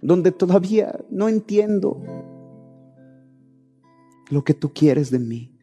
donde 0.02 0.32
todavía 0.32 0.98
no 1.10 1.28
entiendo 1.28 2.02
lo 4.30 4.42
que 4.42 4.54
tú 4.54 4.72
quieres 4.72 5.10
de 5.10 5.18
mí. 5.18 5.53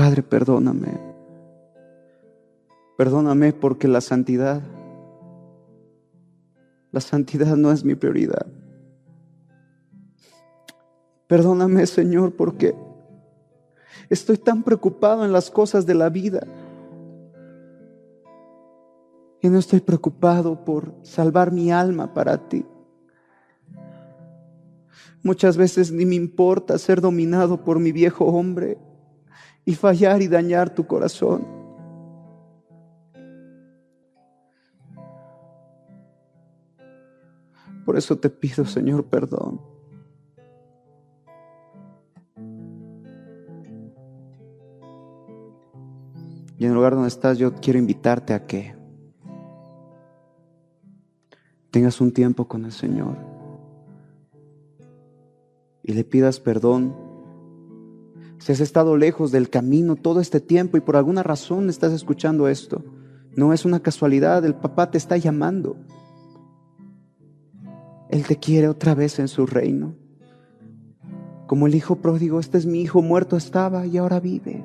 Padre, 0.00 0.22
perdóname. 0.22 0.98
Perdóname 2.96 3.52
porque 3.52 3.86
la 3.86 4.00
santidad, 4.00 4.62
la 6.90 7.00
santidad 7.02 7.54
no 7.54 7.70
es 7.70 7.84
mi 7.84 7.94
prioridad. 7.94 8.46
Perdóname, 11.26 11.86
Señor, 11.86 12.34
porque 12.34 12.74
estoy 14.08 14.38
tan 14.38 14.62
preocupado 14.62 15.26
en 15.26 15.34
las 15.34 15.50
cosas 15.50 15.84
de 15.84 15.92
la 15.92 16.08
vida. 16.08 16.46
Y 19.42 19.50
no 19.50 19.58
estoy 19.58 19.80
preocupado 19.80 20.64
por 20.64 20.94
salvar 21.02 21.52
mi 21.52 21.72
alma 21.72 22.14
para 22.14 22.48
ti. 22.48 22.64
Muchas 25.22 25.58
veces 25.58 25.92
ni 25.92 26.06
me 26.06 26.14
importa 26.14 26.78
ser 26.78 27.02
dominado 27.02 27.62
por 27.62 27.78
mi 27.78 27.92
viejo 27.92 28.24
hombre 28.24 28.78
y 29.64 29.74
fallar 29.74 30.22
y 30.22 30.28
dañar 30.28 30.74
tu 30.74 30.86
corazón. 30.86 31.46
Por 37.84 37.96
eso 37.96 38.18
te 38.18 38.30
pido, 38.30 38.64
Señor, 38.64 39.04
perdón. 39.06 39.60
Y 46.58 46.64
en 46.64 46.70
el 46.70 46.74
lugar 46.74 46.92
donde 46.92 47.08
estás, 47.08 47.38
yo 47.38 47.54
quiero 47.54 47.78
invitarte 47.78 48.34
a 48.34 48.46
que 48.46 48.74
tengas 51.70 52.00
un 52.00 52.12
tiempo 52.12 52.46
con 52.46 52.64
el 52.64 52.72
Señor 52.72 53.16
y 55.82 55.94
le 55.94 56.04
pidas 56.04 56.38
perdón 56.38 57.09
si 58.40 58.52
has 58.52 58.60
estado 58.60 58.96
lejos 58.96 59.32
del 59.32 59.50
camino 59.50 59.96
todo 59.96 60.18
este 60.18 60.40
tiempo 60.40 60.78
y 60.78 60.80
por 60.80 60.96
alguna 60.96 61.22
razón 61.22 61.68
estás 61.68 61.92
escuchando 61.92 62.48
esto, 62.48 62.82
no 63.36 63.52
es 63.52 63.66
una 63.66 63.80
casualidad, 63.80 64.44
el 64.46 64.54
papá 64.54 64.90
te 64.90 64.96
está 64.96 65.18
llamando. 65.18 65.76
Él 68.08 68.26
te 68.26 68.36
quiere 68.36 68.68
otra 68.68 68.94
vez 68.94 69.18
en 69.18 69.28
su 69.28 69.44
reino. 69.44 69.94
Como 71.46 71.66
el 71.66 71.74
hijo 71.74 71.96
pródigo, 71.96 72.40
este 72.40 72.56
es 72.56 72.64
mi 72.64 72.80
hijo, 72.80 73.02
muerto 73.02 73.36
estaba 73.36 73.86
y 73.86 73.98
ahora 73.98 74.20
vive. 74.20 74.64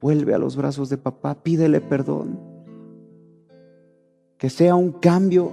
Vuelve 0.00 0.32
a 0.32 0.38
los 0.38 0.56
brazos 0.56 0.88
de 0.88 0.96
papá, 0.96 1.42
pídele 1.42 1.82
perdón. 1.82 2.40
Que 4.38 4.48
sea 4.48 4.76
un 4.76 4.92
cambio 4.92 5.52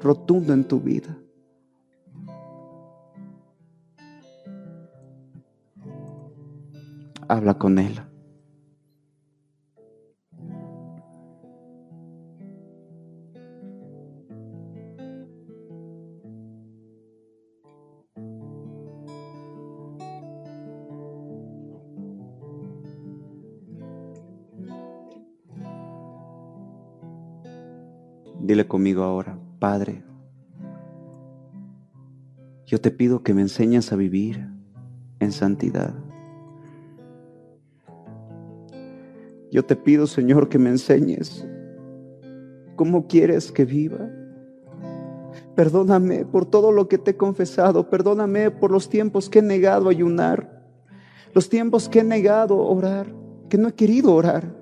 rotundo 0.00 0.54
en 0.54 0.64
tu 0.64 0.80
vida. 0.80 1.18
Habla 7.32 7.54
con 7.54 7.78
Él. 7.78 7.98
Dile 28.40 28.66
conmigo 28.68 29.04
ahora, 29.04 29.38
Padre, 29.58 30.02
yo 32.66 32.78
te 32.78 32.90
pido 32.90 33.22
que 33.22 33.32
me 33.32 33.40
enseñes 33.40 33.90
a 33.92 33.96
vivir 33.96 34.46
en 35.20 35.32
santidad. 35.32 36.11
Yo 39.52 39.62
te 39.62 39.76
pido, 39.76 40.06
Señor, 40.06 40.48
que 40.48 40.58
me 40.58 40.70
enseñes 40.70 41.46
cómo 42.74 43.06
quieres 43.06 43.52
que 43.52 43.66
viva. 43.66 44.08
Perdóname 45.54 46.24
por 46.24 46.46
todo 46.46 46.72
lo 46.72 46.88
que 46.88 46.96
te 46.96 47.10
he 47.10 47.16
confesado. 47.18 47.90
Perdóname 47.90 48.50
por 48.50 48.70
los 48.70 48.88
tiempos 48.88 49.28
que 49.28 49.40
he 49.40 49.42
negado 49.42 49.90
ayunar. 49.90 50.64
Los 51.34 51.50
tiempos 51.50 51.90
que 51.90 51.98
he 51.98 52.04
negado 52.04 52.56
orar. 52.56 53.14
Que 53.50 53.58
no 53.58 53.68
he 53.68 53.74
querido 53.74 54.14
orar. 54.14 54.56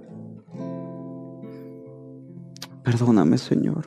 Perdóname, 2.83 3.39
Señor. 3.39 3.87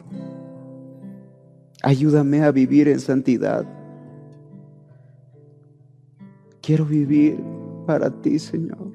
Ayúdame 1.84 2.44
a 2.44 2.52
vivir 2.52 2.88
en 2.88 3.02
santidad. 3.02 3.66
Quiero 6.62 6.86
vivir 6.86 7.44
para 7.86 8.10
ti, 8.10 8.40
Señor 8.40 8.93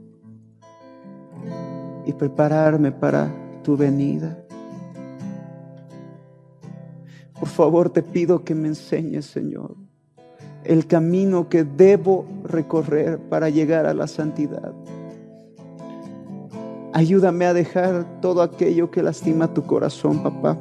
y 2.08 2.14
prepararme 2.14 2.90
para 2.90 3.30
tu 3.62 3.76
venida. 3.76 4.38
Por 7.38 7.48
favor, 7.48 7.90
te 7.90 8.02
pido 8.02 8.44
que 8.44 8.54
me 8.54 8.68
enseñes, 8.68 9.26
Señor, 9.26 9.76
el 10.64 10.86
camino 10.86 11.50
que 11.50 11.64
debo 11.64 12.24
recorrer 12.44 13.18
para 13.18 13.50
llegar 13.50 13.84
a 13.84 13.92
la 13.92 14.06
santidad. 14.06 14.72
Ayúdame 16.94 17.44
a 17.44 17.52
dejar 17.52 18.22
todo 18.22 18.40
aquello 18.40 18.90
que 18.90 19.02
lastima 19.02 19.52
tu 19.52 19.64
corazón, 19.64 20.22
papá. 20.22 20.56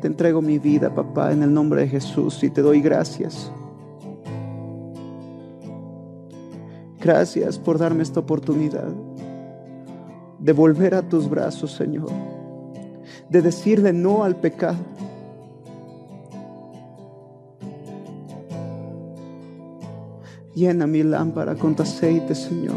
Te 0.00 0.06
entrego 0.06 0.40
mi 0.40 0.60
vida, 0.60 0.94
papá, 0.94 1.32
en 1.32 1.42
el 1.42 1.52
nombre 1.52 1.80
de 1.80 1.88
Jesús 1.88 2.44
y 2.44 2.50
te 2.50 2.62
doy 2.62 2.80
gracias. 2.80 3.50
Gracias 7.04 7.58
por 7.58 7.76
darme 7.76 8.02
esta 8.02 8.20
oportunidad 8.20 8.88
de 10.38 10.52
volver 10.54 10.94
a 10.94 11.02
tus 11.02 11.28
brazos, 11.28 11.72
Señor, 11.72 12.08
de 13.28 13.42
decirle 13.42 13.92
no 13.92 14.24
al 14.24 14.36
pecado. 14.36 14.78
Llena 20.54 20.86
mi 20.86 21.02
lámpara 21.02 21.54
con 21.56 21.76
tu 21.76 21.82
aceite, 21.82 22.34
Señor. 22.34 22.76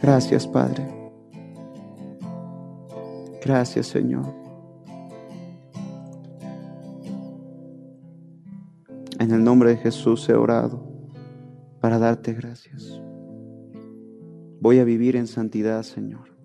Gracias, 0.00 0.46
Padre. 0.46 1.01
Gracias, 3.44 3.88
Señor. 3.88 4.26
En 9.18 9.30
el 9.30 9.42
nombre 9.42 9.70
de 9.70 9.76
Jesús 9.76 10.28
he 10.28 10.34
orado 10.34 10.84
para 11.80 11.98
darte 11.98 12.32
gracias. 12.32 13.00
Voy 14.60 14.78
a 14.78 14.84
vivir 14.84 15.16
en 15.16 15.26
santidad, 15.26 15.82
Señor, 15.82 16.36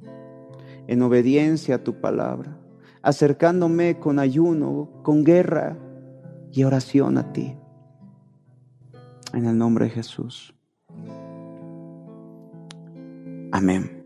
en 0.88 1.02
obediencia 1.04 1.76
a 1.76 1.84
tu 1.84 2.02
palabra, 2.02 2.58
acercándome 3.04 4.00
con 4.00 4.18
ayuno, 4.18 5.02
con 5.04 5.24
guerra 5.24 5.78
y 6.52 6.64
oración 6.64 7.20
a 7.20 7.32
ti. 7.32 7.56
En 9.34 9.46
el 9.46 9.58
nombre 9.58 9.86
de 9.86 9.92
Jesús. 9.92 10.56
Amén. 13.52 13.97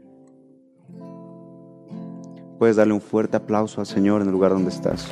Puedes 2.61 2.75
darle 2.75 2.93
un 2.93 3.01
fuerte 3.01 3.37
aplauso 3.37 3.81
al 3.81 3.87
Señor 3.87 4.21
en 4.21 4.27
el 4.27 4.33
lugar 4.33 4.51
donde 4.51 4.69
estás. 4.69 5.11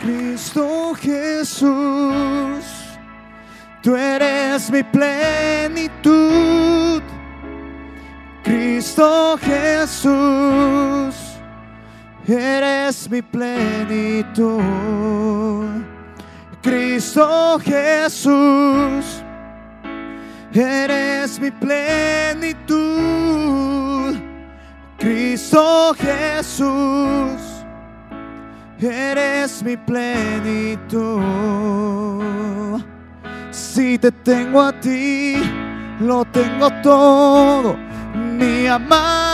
Cristo 0.00 0.94
Jesús, 0.94 2.64
tú 3.82 3.94
eres 3.94 4.70
mi 4.70 4.82
plenitud. 4.82 6.23
Eres 12.26 13.08
mi 13.10 13.22
plenitud. 13.22 14.54
Cristo 16.62 17.58
Jesús, 17.58 19.22
eres 20.52 21.38
mi 21.38 21.50
plenitud. 21.50 22.74
Cristo 24.98 25.94
Jesús, 25.98 27.40
eres 28.80 29.62
mi 29.62 29.76
plenitud. 29.76 31.42
Si 33.50 33.98
te 33.98 34.10
tengo 34.10 34.62
a 34.62 34.72
ti, 34.80 35.36
lo 36.00 36.24
tengo 36.24 36.70
todo 36.82 37.76
mi 38.14 38.66
amado, 38.66 39.33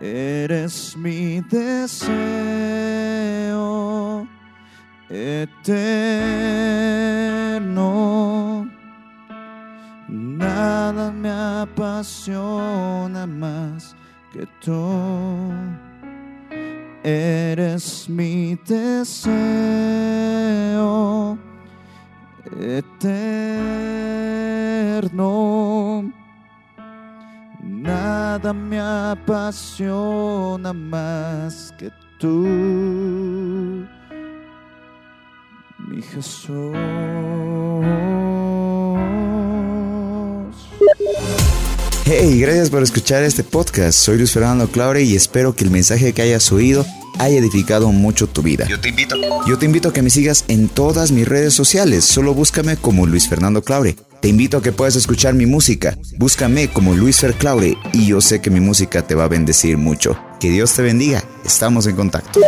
eres 0.00 0.96
mi 0.96 1.40
deseo 1.42 2.00
eterno. 5.10 5.90
Nada 10.08 11.12
me 11.12 11.30
apasiona 11.30 13.26
más 13.26 13.94
que 14.32 14.46
tú. 14.64 15.52
Eres 17.02 18.08
mi 18.08 18.56
deseo 18.66 19.30
eterno. 22.60 23.30
Nada 27.82 28.52
me 28.52 28.78
apasiona 28.78 30.70
más 30.74 31.72
que 31.78 31.90
tú, 32.18 32.46
mi 35.88 36.02
Jesús. 36.02 36.76
Hey, 42.04 42.38
gracias 42.38 42.68
por 42.68 42.82
escuchar 42.82 43.22
este 43.22 43.42
podcast. 43.44 43.98
Soy 43.98 44.18
Luis 44.18 44.32
Fernando 44.32 44.68
Claure 44.68 45.02
y 45.02 45.16
espero 45.16 45.54
que 45.54 45.64
el 45.64 45.70
mensaje 45.70 46.12
que 46.12 46.20
hayas 46.20 46.52
oído 46.52 46.84
haya 47.18 47.38
edificado 47.38 47.90
mucho 47.92 48.26
tu 48.26 48.42
vida. 48.42 48.66
Yo 48.68 48.78
te 48.78 48.90
invito. 48.90 49.16
Yo 49.48 49.56
te 49.58 49.64
invito 49.64 49.88
a 49.88 49.94
que 49.94 50.02
me 50.02 50.10
sigas 50.10 50.44
en 50.48 50.68
todas 50.68 51.12
mis 51.12 51.26
redes 51.26 51.54
sociales. 51.54 52.04
Solo 52.04 52.34
búscame 52.34 52.76
como 52.76 53.06
Luis 53.06 53.26
Fernando 53.26 53.62
Claure. 53.62 53.96
Te 54.20 54.28
invito 54.28 54.58
a 54.58 54.62
que 54.62 54.72
puedas 54.72 54.96
escuchar 54.96 55.34
mi 55.34 55.46
música. 55.46 55.96
Búscame 56.18 56.68
como 56.68 56.94
Luis 56.94 57.20
Fer 57.20 57.34
Claure 57.34 57.76
y 57.94 58.06
yo 58.06 58.20
sé 58.20 58.40
que 58.42 58.50
mi 58.50 58.60
música 58.60 59.06
te 59.06 59.14
va 59.14 59.24
a 59.24 59.28
bendecir 59.28 59.78
mucho. 59.78 60.18
Que 60.38 60.50
Dios 60.50 60.74
te 60.74 60.82
bendiga. 60.82 61.24
Estamos 61.44 61.86
en 61.86 61.96
contacto. 61.96 62.38